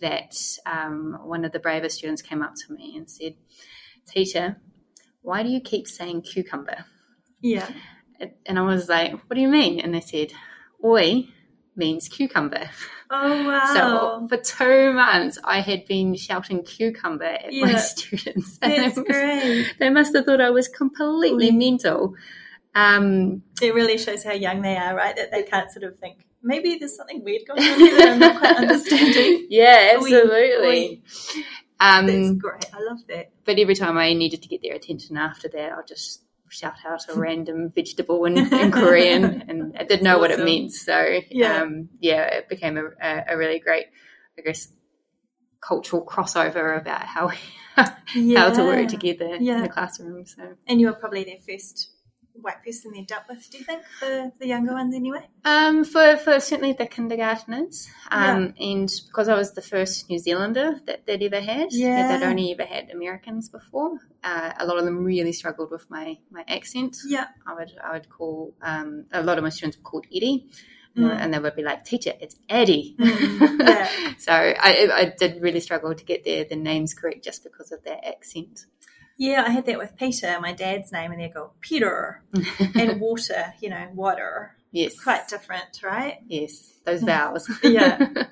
that 0.00 0.34
um, 0.66 1.18
one 1.24 1.44
of 1.44 1.52
the 1.52 1.58
braver 1.58 1.88
students 1.88 2.22
came 2.22 2.42
up 2.42 2.54
to 2.66 2.72
me 2.72 2.96
and 2.96 3.10
said, 3.10 3.34
"Teacher, 4.06 4.56
why 5.22 5.42
do 5.42 5.48
you 5.48 5.60
keep 5.60 5.86
saying 5.86 6.22
cucumber?" 6.22 6.84
Yeah. 7.40 7.68
And 8.46 8.58
I 8.58 8.62
was 8.62 8.88
like, 8.88 9.12
"What 9.12 9.34
do 9.34 9.40
you 9.40 9.48
mean?" 9.48 9.80
And 9.80 9.94
they 9.94 10.00
said, 10.00 10.32
"Oi." 10.84 11.28
Means 11.76 12.08
cucumber. 12.08 12.68
Oh 13.08 13.46
wow. 13.46 13.72
So 13.72 14.26
for 14.28 14.36
two 14.42 14.92
months, 14.94 15.38
I 15.44 15.60
had 15.60 15.86
been 15.86 16.16
shouting 16.16 16.64
cucumber 16.64 17.22
at 17.24 17.52
my 17.52 17.76
students. 17.76 18.58
And 18.60 18.72
That's 18.72 18.96
they, 18.96 19.00
must, 19.02 19.06
great. 19.06 19.74
they 19.78 19.88
must 19.90 20.16
have 20.16 20.24
thought 20.24 20.40
I 20.40 20.50
was 20.50 20.66
completely 20.66 21.52
Mm. 21.52 21.58
mental. 21.58 22.14
Um, 22.74 23.42
It 23.62 23.74
really 23.74 23.96
shows 23.96 24.24
how 24.24 24.32
young 24.32 24.62
they 24.62 24.76
are, 24.76 24.92
right? 24.96 25.14
That 25.14 25.30
they 25.30 25.44
can't 25.44 25.70
sort 25.70 25.84
of 25.84 25.96
think 26.00 26.26
maybe 26.42 26.76
there's 26.78 26.96
something 26.96 27.22
weird 27.24 27.42
going 27.46 27.62
on 27.62 27.78
here 27.78 27.96
that 27.98 28.08
I'm 28.10 28.18
not 28.18 28.38
quite 28.38 28.56
understanding. 28.56 29.46
yeah, 29.50 29.92
absolutely. 29.96 31.02
That's 31.80 32.08
Um, 32.08 32.38
great. 32.38 32.64
I 32.74 32.80
love 32.82 32.98
that. 33.08 33.30
but 33.44 33.58
every 33.58 33.74
time 33.74 33.96
I 33.98 34.12
needed 34.12 34.42
to 34.42 34.48
get 34.48 34.62
their 34.62 34.74
attention 34.74 35.16
after 35.16 35.48
that, 35.48 35.72
I'll 35.72 35.84
just 35.84 36.24
shout 36.50 36.74
out 36.86 37.04
a 37.08 37.14
random 37.18 37.70
vegetable 37.74 38.24
in, 38.24 38.36
in 38.38 38.72
Korean, 38.72 39.42
and 39.48 39.76
I 39.78 39.84
didn't 39.84 40.02
know 40.04 40.18
what 40.18 40.30
it 40.30 40.34
awesome. 40.40 40.44
meant. 40.46 40.72
So 40.72 41.20
Yeah. 41.30 41.62
um, 41.62 41.88
yeah, 42.00 42.22
it 42.38 42.48
became 42.48 42.76
a, 42.78 42.84
a, 43.00 43.24
a 43.34 43.36
really 43.36 43.58
great, 43.60 43.86
I 44.38 44.42
guess, 44.42 44.68
cultural 45.60 46.04
crossover 46.06 46.80
about 46.80 47.02
how 47.02 47.30
Yeah. 48.14 48.40
how 48.48 48.50
to 48.54 48.62
work 48.64 48.88
together 48.88 49.36
Yeah. 49.40 49.56
in 49.56 49.62
the 49.62 49.68
classroom. 49.68 50.24
So 50.26 50.54
And 50.66 50.80
you 50.80 50.86
were 50.88 50.94
probably 50.94 51.24
their 51.24 51.38
first 51.46 51.90
white 52.40 52.62
person 52.64 52.92
they're 52.94 53.04
dealt 53.04 53.24
with, 53.28 53.48
do 53.50 53.58
you 53.58 53.64
think, 53.64 53.82
for 53.98 54.32
the 54.38 54.46
younger 54.46 54.72
ones 54.72 54.94
anyway? 54.94 55.26
Um, 55.44 55.84
for, 55.84 56.16
for 56.16 56.40
certainly 56.40 56.72
the 56.72 56.86
kindergarteners, 56.86 57.88
um, 58.10 58.54
and 58.58 58.90
because 59.06 59.28
I 59.28 59.34
was 59.34 59.52
the 59.54 59.62
first 59.62 60.08
New 60.10 60.18
Zealander 60.18 60.80
that 60.86 61.06
they'd 61.06 61.22
ever 61.22 61.40
had, 61.40 61.68
Yeah. 61.72 62.18
they'd 62.18 62.26
only 62.26 62.52
ever 62.52 62.64
had 62.64 62.90
Americans 62.90 63.48
before. 63.48 63.98
Uh, 64.22 64.52
a 64.58 64.66
lot 64.66 64.78
of 64.78 64.84
them 64.84 65.04
really 65.04 65.32
struggled 65.32 65.70
with 65.70 65.88
my, 65.90 66.18
my 66.30 66.44
accent. 66.48 66.96
Yeah. 67.06 67.26
I 67.46 67.54
would 67.54 67.72
I 67.82 67.92
would 67.92 68.08
call 68.08 68.54
um, 68.62 69.06
a 69.12 69.22
lot 69.22 69.38
of 69.38 69.44
my 69.44 69.50
students 69.50 69.76
were 69.78 69.82
called 69.84 70.06
Eddie, 70.14 70.50
Mm. 70.96 71.16
and 71.16 71.32
they 71.34 71.38
would 71.38 71.54
be 71.54 71.62
like, 71.62 71.84
"Teacher, 71.84 72.14
it's 72.20 72.34
Eddie." 72.48 72.96
yeah. 72.98 73.88
so 74.18 74.32
I, 74.32 74.88
I 74.92 75.12
did 75.16 75.40
really 75.40 75.60
struggle 75.60 75.94
to 75.94 76.04
get 76.04 76.24
their 76.24 76.44
the 76.44 76.56
names 76.56 76.92
correct 76.92 77.22
just 77.22 77.44
because 77.44 77.70
of 77.70 77.84
their 77.84 78.00
accent. 78.04 78.66
Yeah, 79.18 79.44
I 79.46 79.50
had 79.50 79.66
that 79.66 79.78
with 79.78 79.96
Peter, 79.96 80.38
my 80.40 80.52
dad's 80.52 80.92
name, 80.92 81.10
and 81.12 81.20
they 81.20 81.28
go 81.28 81.50
Peter 81.60 82.22
and 82.76 83.00
water, 83.00 83.52
you 83.60 83.68
know, 83.68 83.88
water. 83.92 84.54
yes, 84.70 84.98
Quite 84.98 85.26
different, 85.28 85.80
right? 85.82 86.18
Yes, 86.28 86.74
those 86.86 87.02
vowels. 87.02 87.50
Yeah. 87.64 87.98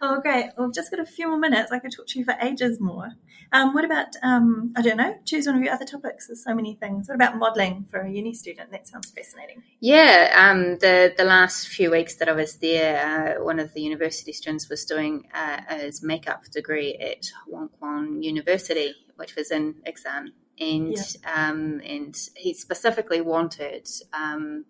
Oh, 0.00 0.20
great. 0.20 0.50
Well, 0.56 0.66
we've 0.66 0.74
just 0.74 0.90
got 0.90 1.00
a 1.00 1.06
few 1.06 1.28
more 1.28 1.38
minutes. 1.38 1.72
I 1.72 1.78
could 1.78 1.92
talk 1.92 2.06
to 2.08 2.18
you 2.18 2.24
for 2.24 2.34
ages 2.42 2.80
more. 2.80 3.12
Um, 3.52 3.72
what 3.72 3.84
about, 3.84 4.08
um, 4.22 4.72
I 4.76 4.82
don't 4.82 4.96
know, 4.96 5.16
choose 5.24 5.46
one 5.46 5.56
of 5.56 5.62
your 5.62 5.72
other 5.72 5.84
topics. 5.84 6.26
There's 6.26 6.42
so 6.42 6.54
many 6.54 6.74
things. 6.74 7.08
What 7.08 7.14
about 7.14 7.36
modelling 7.36 7.86
for 7.90 8.00
a 8.00 8.10
uni 8.10 8.34
student? 8.34 8.72
That 8.72 8.88
sounds 8.88 9.10
fascinating. 9.10 9.62
Yeah, 9.80 10.34
um, 10.36 10.78
the 10.78 11.14
the 11.16 11.24
last 11.24 11.68
few 11.68 11.90
weeks 11.90 12.16
that 12.16 12.28
I 12.28 12.32
was 12.32 12.56
there, 12.56 13.36
uh, 13.38 13.44
one 13.44 13.60
of 13.60 13.72
the 13.72 13.80
university 13.80 14.32
students 14.32 14.68
was 14.68 14.84
doing 14.84 15.28
uh, 15.32 15.60
his 15.76 16.02
makeup 16.02 16.44
degree 16.50 16.96
at 16.96 17.30
Wong 17.46 17.70
Kwon 17.80 18.24
University, 18.24 18.92
which 19.16 19.36
was 19.36 19.52
in 19.52 19.76
Iksan, 19.86 20.30
and 20.58 20.96
um, 21.36 21.80
and 21.84 22.16
he 22.34 22.54
specifically 22.54 23.20
wanted 23.20 23.88
um, 24.12 24.64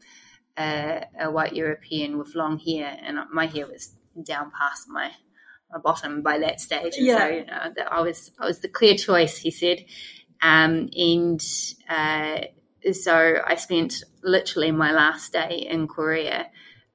a 0.58 1.30
white 1.30 1.54
European 1.54 2.18
with 2.18 2.34
long 2.34 2.58
hair, 2.58 2.98
and 3.02 3.18
my 3.32 3.46
hair 3.46 3.66
was 3.66 3.94
down 4.22 4.50
past 4.58 4.88
my 4.88 5.10
my 5.72 5.78
bottom 5.78 6.22
by 6.22 6.38
that 6.38 6.60
stage, 6.60 6.94
and 6.96 7.06
so 7.18 7.26
you 7.26 7.46
know 7.46 7.72
that 7.76 7.92
I 7.92 8.00
was 8.00 8.30
I 8.38 8.46
was 8.46 8.60
the 8.60 8.68
clear 8.68 8.94
choice. 8.96 9.38
He 9.38 9.50
said, 9.50 9.84
um, 10.42 10.88
and. 10.96 11.42
Uh, 11.88 12.40
so 12.92 13.36
I 13.46 13.54
spent 13.54 14.04
literally 14.22 14.70
my 14.70 14.92
last 14.92 15.32
day 15.32 15.66
in 15.70 15.88
Korea 15.88 16.48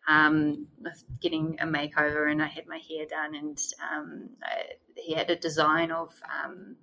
um, 0.08 0.68
with 0.80 1.04
getting 1.20 1.58
a 1.60 1.66
makeover, 1.66 2.32
and 2.32 2.42
I 2.44 2.48
had 2.48 2.68
my 2.68 2.78
hair 2.78 3.06
done, 3.10 3.36
and 3.36 3.58
um, 3.92 4.30
I, 4.44 4.62
he 4.96 5.14
had 5.16 5.30
a 5.30 5.36
design 5.36 5.92
of 5.92 6.14
um, 6.44 6.76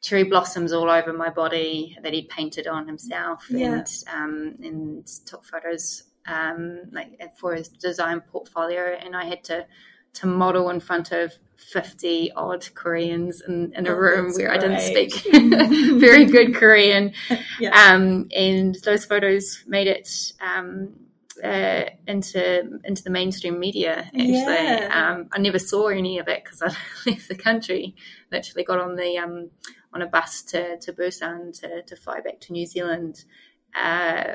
cherry 0.00 0.24
blossoms 0.24 0.72
all 0.72 0.88
over 0.90 1.12
my 1.12 1.30
body 1.30 1.96
that 2.02 2.12
he 2.12 2.22
painted 2.22 2.66
on 2.66 2.86
himself, 2.86 3.46
Yeah. 3.50 3.66
and 3.78 3.86
um, 4.12 4.54
and 4.62 5.06
took 5.26 5.44
photos 5.44 6.04
um, 6.26 6.82
like 6.92 7.18
for 7.36 7.54
his 7.54 7.68
design 7.68 8.20
portfolio, 8.20 8.96
and 9.00 9.16
I 9.16 9.24
had 9.24 9.44
to 9.44 9.66
to 10.12 10.26
model 10.26 10.70
in 10.70 10.80
front 10.80 11.12
of 11.12 11.32
50 11.56 12.32
odd 12.32 12.68
Koreans 12.74 13.42
in, 13.46 13.72
in 13.76 13.86
a 13.86 13.90
Oh, 13.90 13.94
room 13.94 14.32
where 14.32 14.50
I 14.50 14.58
didn't 14.58 14.80
speak 14.80 15.12
very 16.00 16.24
good 16.24 16.54
Korean. 16.54 17.12
Yeah. 17.60 17.70
Um, 17.92 18.28
and 18.34 18.74
those 18.82 19.04
photos 19.04 19.62
made 19.66 19.86
it 19.86 20.32
um, 20.40 20.96
uh, 21.44 21.84
into 22.06 22.80
into 22.84 23.02
the 23.04 23.10
mainstream 23.10 23.60
media. 23.60 23.98
Actually, 24.06 24.34
Yeah. 24.34 24.88
um, 25.14 25.28
I 25.32 25.38
never 25.38 25.58
saw 25.58 25.88
any 25.88 26.18
of 26.18 26.26
it 26.28 26.42
because 26.42 26.62
I 27.06 27.10
left 27.10 27.28
the 27.28 27.36
country. 27.36 27.94
Literally 28.32 28.64
got 28.64 28.80
on 28.80 28.96
the 28.96 29.18
um, 29.18 29.50
on 29.92 30.02
a 30.02 30.06
bus 30.06 30.42
to 30.42 30.78
to 30.78 30.92
Busan 30.92 31.52
to, 31.60 31.82
to 31.82 31.96
fly 31.96 32.20
back 32.20 32.40
to 32.40 32.52
New 32.52 32.66
Zealand. 32.66 33.24
Uh, 33.74 34.34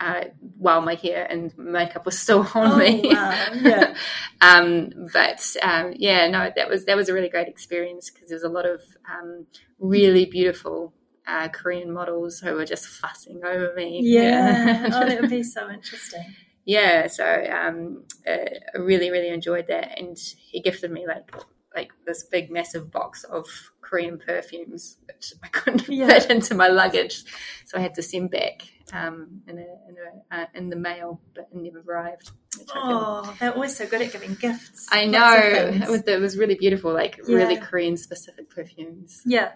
uh, 0.00 0.24
while 0.58 0.80
my 0.80 0.94
hair 0.96 1.24
and 1.30 1.56
makeup 1.56 2.04
was 2.04 2.18
still 2.18 2.40
on 2.54 2.72
Oh, 2.72 2.76
me, 2.78 3.00
wow. 3.04 3.46
Yeah. 3.54 3.94
um, 4.40 4.90
but 5.12 5.56
um, 5.62 5.92
yeah, 5.96 6.28
no, 6.28 6.50
that 6.56 6.68
was 6.68 6.84
that 6.86 6.96
was 6.96 7.08
a 7.08 7.14
really 7.14 7.28
great 7.28 7.48
experience 7.48 8.10
because 8.10 8.28
there 8.28 8.36
was 8.36 8.42
a 8.44 8.48
lot 8.48 8.66
of 8.66 8.80
um, 9.10 9.46
really 9.78 10.24
beautiful 10.26 10.92
uh, 11.26 11.48
Korean 11.48 11.92
models 11.92 12.40
who 12.40 12.54
were 12.54 12.66
just 12.66 12.86
fussing 12.86 13.40
over 13.44 13.72
me. 13.76 14.00
Yeah. 14.02 14.90
oh, 14.92 15.06
that 15.06 15.20
would 15.20 15.30
be 15.30 15.42
so 15.42 15.70
interesting. 15.70 16.24
yeah. 16.64 17.06
So 17.06 17.24
um, 17.24 18.04
uh, 18.26 18.32
I 18.74 18.78
really, 18.78 19.10
really 19.10 19.28
enjoyed 19.28 19.68
that, 19.68 19.98
and 19.98 20.18
he 20.18 20.60
gifted 20.60 20.90
me 20.90 21.06
like 21.06 21.30
like 21.74 21.90
this 22.06 22.22
big, 22.22 22.50
massive 22.50 22.90
box 22.92 23.24
of 23.24 23.46
Korean 23.80 24.18
perfumes, 24.18 24.96
which 25.06 25.32
I 25.42 25.48
couldn't 25.48 25.88
Yeah. 25.88 26.06
fit 26.08 26.30
into 26.30 26.54
my 26.54 26.68
luggage, 26.68 27.24
so 27.64 27.78
I 27.78 27.80
had 27.80 27.94
to 27.94 28.02
send 28.02 28.30
back 28.30 28.62
um, 28.92 29.40
in 29.48 29.58
a, 29.58 29.62
in, 29.62 29.96
a, 30.30 30.42
uh, 30.42 30.46
in 30.54 30.68
the 30.68 30.76
mail, 30.76 31.20
but 31.34 31.48
it 31.52 31.56
never 31.56 31.80
arrived. 31.80 32.30
Oh, 32.74 33.34
they're 33.40 33.52
always 33.54 33.76
so 33.76 33.86
good 33.86 34.02
at 34.02 34.12
giving 34.12 34.34
gifts. 34.34 34.86
I 34.90 35.06
know 35.06 35.34
it 35.34 35.88
was, 35.88 36.02
it 36.06 36.20
was 36.20 36.36
really 36.38 36.54
beautiful, 36.54 36.92
like 36.92 37.18
really 37.26 37.56
Korean 37.56 37.96
specific 37.96 38.50
perfumes. 38.50 39.22
Yeah. 39.24 39.52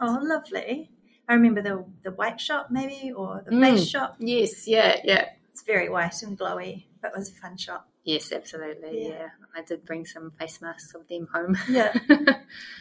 Oh, 0.00 0.18
lovely. 0.22 0.90
I 1.28 1.34
remember 1.34 1.60
the 1.60 1.84
the 2.04 2.12
white 2.12 2.40
shop 2.40 2.68
maybe 2.70 3.12
or 3.12 3.42
the 3.44 3.50
Mm. 3.50 3.60
face 3.74 3.88
shop. 3.88 4.16
Yes, 4.20 4.68
yeah, 4.68 5.00
yeah, 5.02 5.30
It's 5.50 5.62
very 5.62 5.88
white 5.88 6.22
and 6.22 6.38
glowy, 6.38 6.86
but 7.02 7.12
it 7.12 7.18
was 7.18 7.30
a 7.30 7.34
fun 7.34 7.56
shop. 7.56 7.88
Yes, 8.06 8.32
absolutely. 8.32 9.02
Yeah. 9.02 9.08
Yeah. 9.08 9.28
I 9.54 9.62
did 9.62 9.84
bring 9.84 10.06
some 10.06 10.30
face 10.38 10.62
masks 10.62 10.94
of 10.94 11.06
them 11.08 11.28
home. 11.32 11.58
Yeah. 11.68 11.92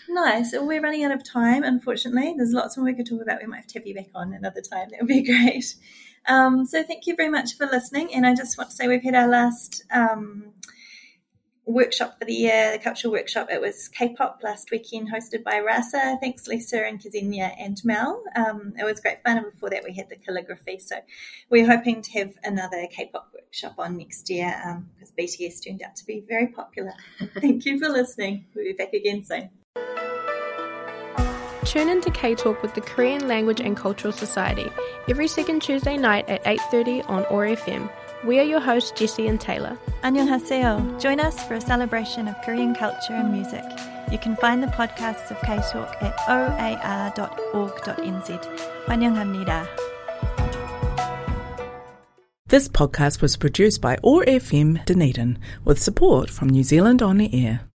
Nice. 0.08 0.54
Well, 0.54 0.68
we're 0.68 0.82
running 0.82 1.04
out 1.04 1.12
of 1.12 1.24
time, 1.24 1.64
unfortunately. 1.64 2.36
There's 2.38 2.54
lots 2.54 2.78
more 2.78 2.86
we 2.86 2.94
could 2.94 3.08
talk 3.08 3.22
about. 3.22 3.42
We 3.42 3.48
might 3.48 3.58
have 3.58 3.68
to 3.68 3.80
have 3.80 3.88
you 3.88 3.96
back 3.96 4.10
on 4.16 4.34
another 4.34 4.62
time. 4.62 4.90
That 4.92 5.02
would 5.02 5.08
be 5.08 5.24
great. 5.26 5.76
Um, 6.28 6.66
so 6.66 6.84
thank 6.84 7.08
you 7.08 7.16
very 7.16 7.30
much 7.30 7.58
for 7.58 7.66
listening. 7.66 8.14
And 8.14 8.26
I 8.26 8.34
just 8.36 8.58
want 8.58 8.70
to 8.70 8.76
say 8.76 8.88
we've 8.88 9.04
had 9.04 9.16
our 9.16 9.28
last 9.28 9.84
um, 9.92 10.54
workshop 11.66 12.18
for 12.20 12.26
the 12.26 12.34
year, 12.34 12.72
the 12.72 12.80
cultural 12.80 13.12
workshop. 13.12 13.48
It 13.52 13.62
was 13.62 13.88
K-pop 13.88 14.42
last 14.44 14.72
weekend, 14.72 15.12
hosted 15.12 15.44
by 15.44 15.60
Rasa. 15.60 16.18
Thanks, 16.22 16.48
Lisa 16.48 16.86
and 16.86 17.02
Kazenia 17.02 17.54
and 17.60 17.80
Mel. 17.84 18.24
Um, 18.36 18.74
it 18.80 18.84
was 18.84 19.00
great 19.00 19.24
fun. 19.24 19.38
And 19.38 19.52
before 19.52 19.70
that, 19.72 19.84
we 19.84 19.94
had 19.94 20.10
the 20.10 20.16
calligraphy. 20.16 20.80
So 20.80 20.98
we're 21.50 21.68
hoping 21.68 22.02
to 22.04 22.12
have 22.20 22.34
another 22.44 22.88
K-pop 22.92 23.32
workshop 23.34 23.76
on 23.78 23.98
next 23.98 24.30
year 24.30 24.56
um, 24.66 24.90
because 24.94 25.12
BTS 25.18 25.66
turned 25.66 25.82
out 25.84 25.96
to 25.98 26.06
be 26.06 26.24
very 26.28 26.48
popular. 26.48 26.94
Thank 27.40 27.66
you 27.66 27.80
for 27.80 27.90
listening. 27.90 28.46
We'll 28.56 28.66
be 28.66 28.74
back 28.74 28.94
again 28.94 29.24
soon. 29.24 29.50
Tune 31.66 31.90
in 31.90 32.00
to 32.02 32.12
K 32.12 32.36
Talk 32.36 32.62
with 32.62 32.76
the 32.76 32.82
Korean 32.82 33.28
Language 33.28 33.60
and 33.60 33.76
Cultural 33.76 34.14
Society 34.14 34.70
every 35.10 35.28
second 35.28 35.62
Tuesday 35.62 35.98
night 35.98 36.30
at 36.30 36.44
8:30 36.46 37.10
on 37.10 37.26
OAR 37.26 37.48
FM. 37.48 37.90
We 38.26 38.40
are 38.40 38.44
your 38.44 38.60
hosts, 38.60 38.92
Jessie 38.92 39.28
and 39.28 39.40
Taylor. 39.40 39.78
안녕하세요. 40.02 41.00
Join 41.00 41.20
us 41.20 41.44
for 41.46 41.54
a 41.54 41.62
celebration 41.62 42.28
of 42.28 42.34
Korean 42.42 42.74
culture 42.74 43.14
and 43.14 43.32
music. 43.32 43.64
You 44.12 44.18
can 44.18 44.36
find 44.38 44.64
the 44.64 44.68
podcasts 44.68 45.30
of 45.30 45.40
K-Talk 45.42 45.96
at 46.02 46.18
oar.org.nz. 46.28 47.20
환영합니다. 48.88 49.68
This 52.48 52.68
podcast 52.68 53.22
was 53.22 53.38
produced 53.38 53.80
by 53.80 53.98
OAR 54.02 54.26
FM 54.26 54.84
Dunedin 54.86 55.38
with 55.64 55.78
support 55.80 56.32
from 56.32 56.50
New 56.50 56.64
Zealand 56.64 57.04
On 57.04 57.22
Air. 57.22 57.70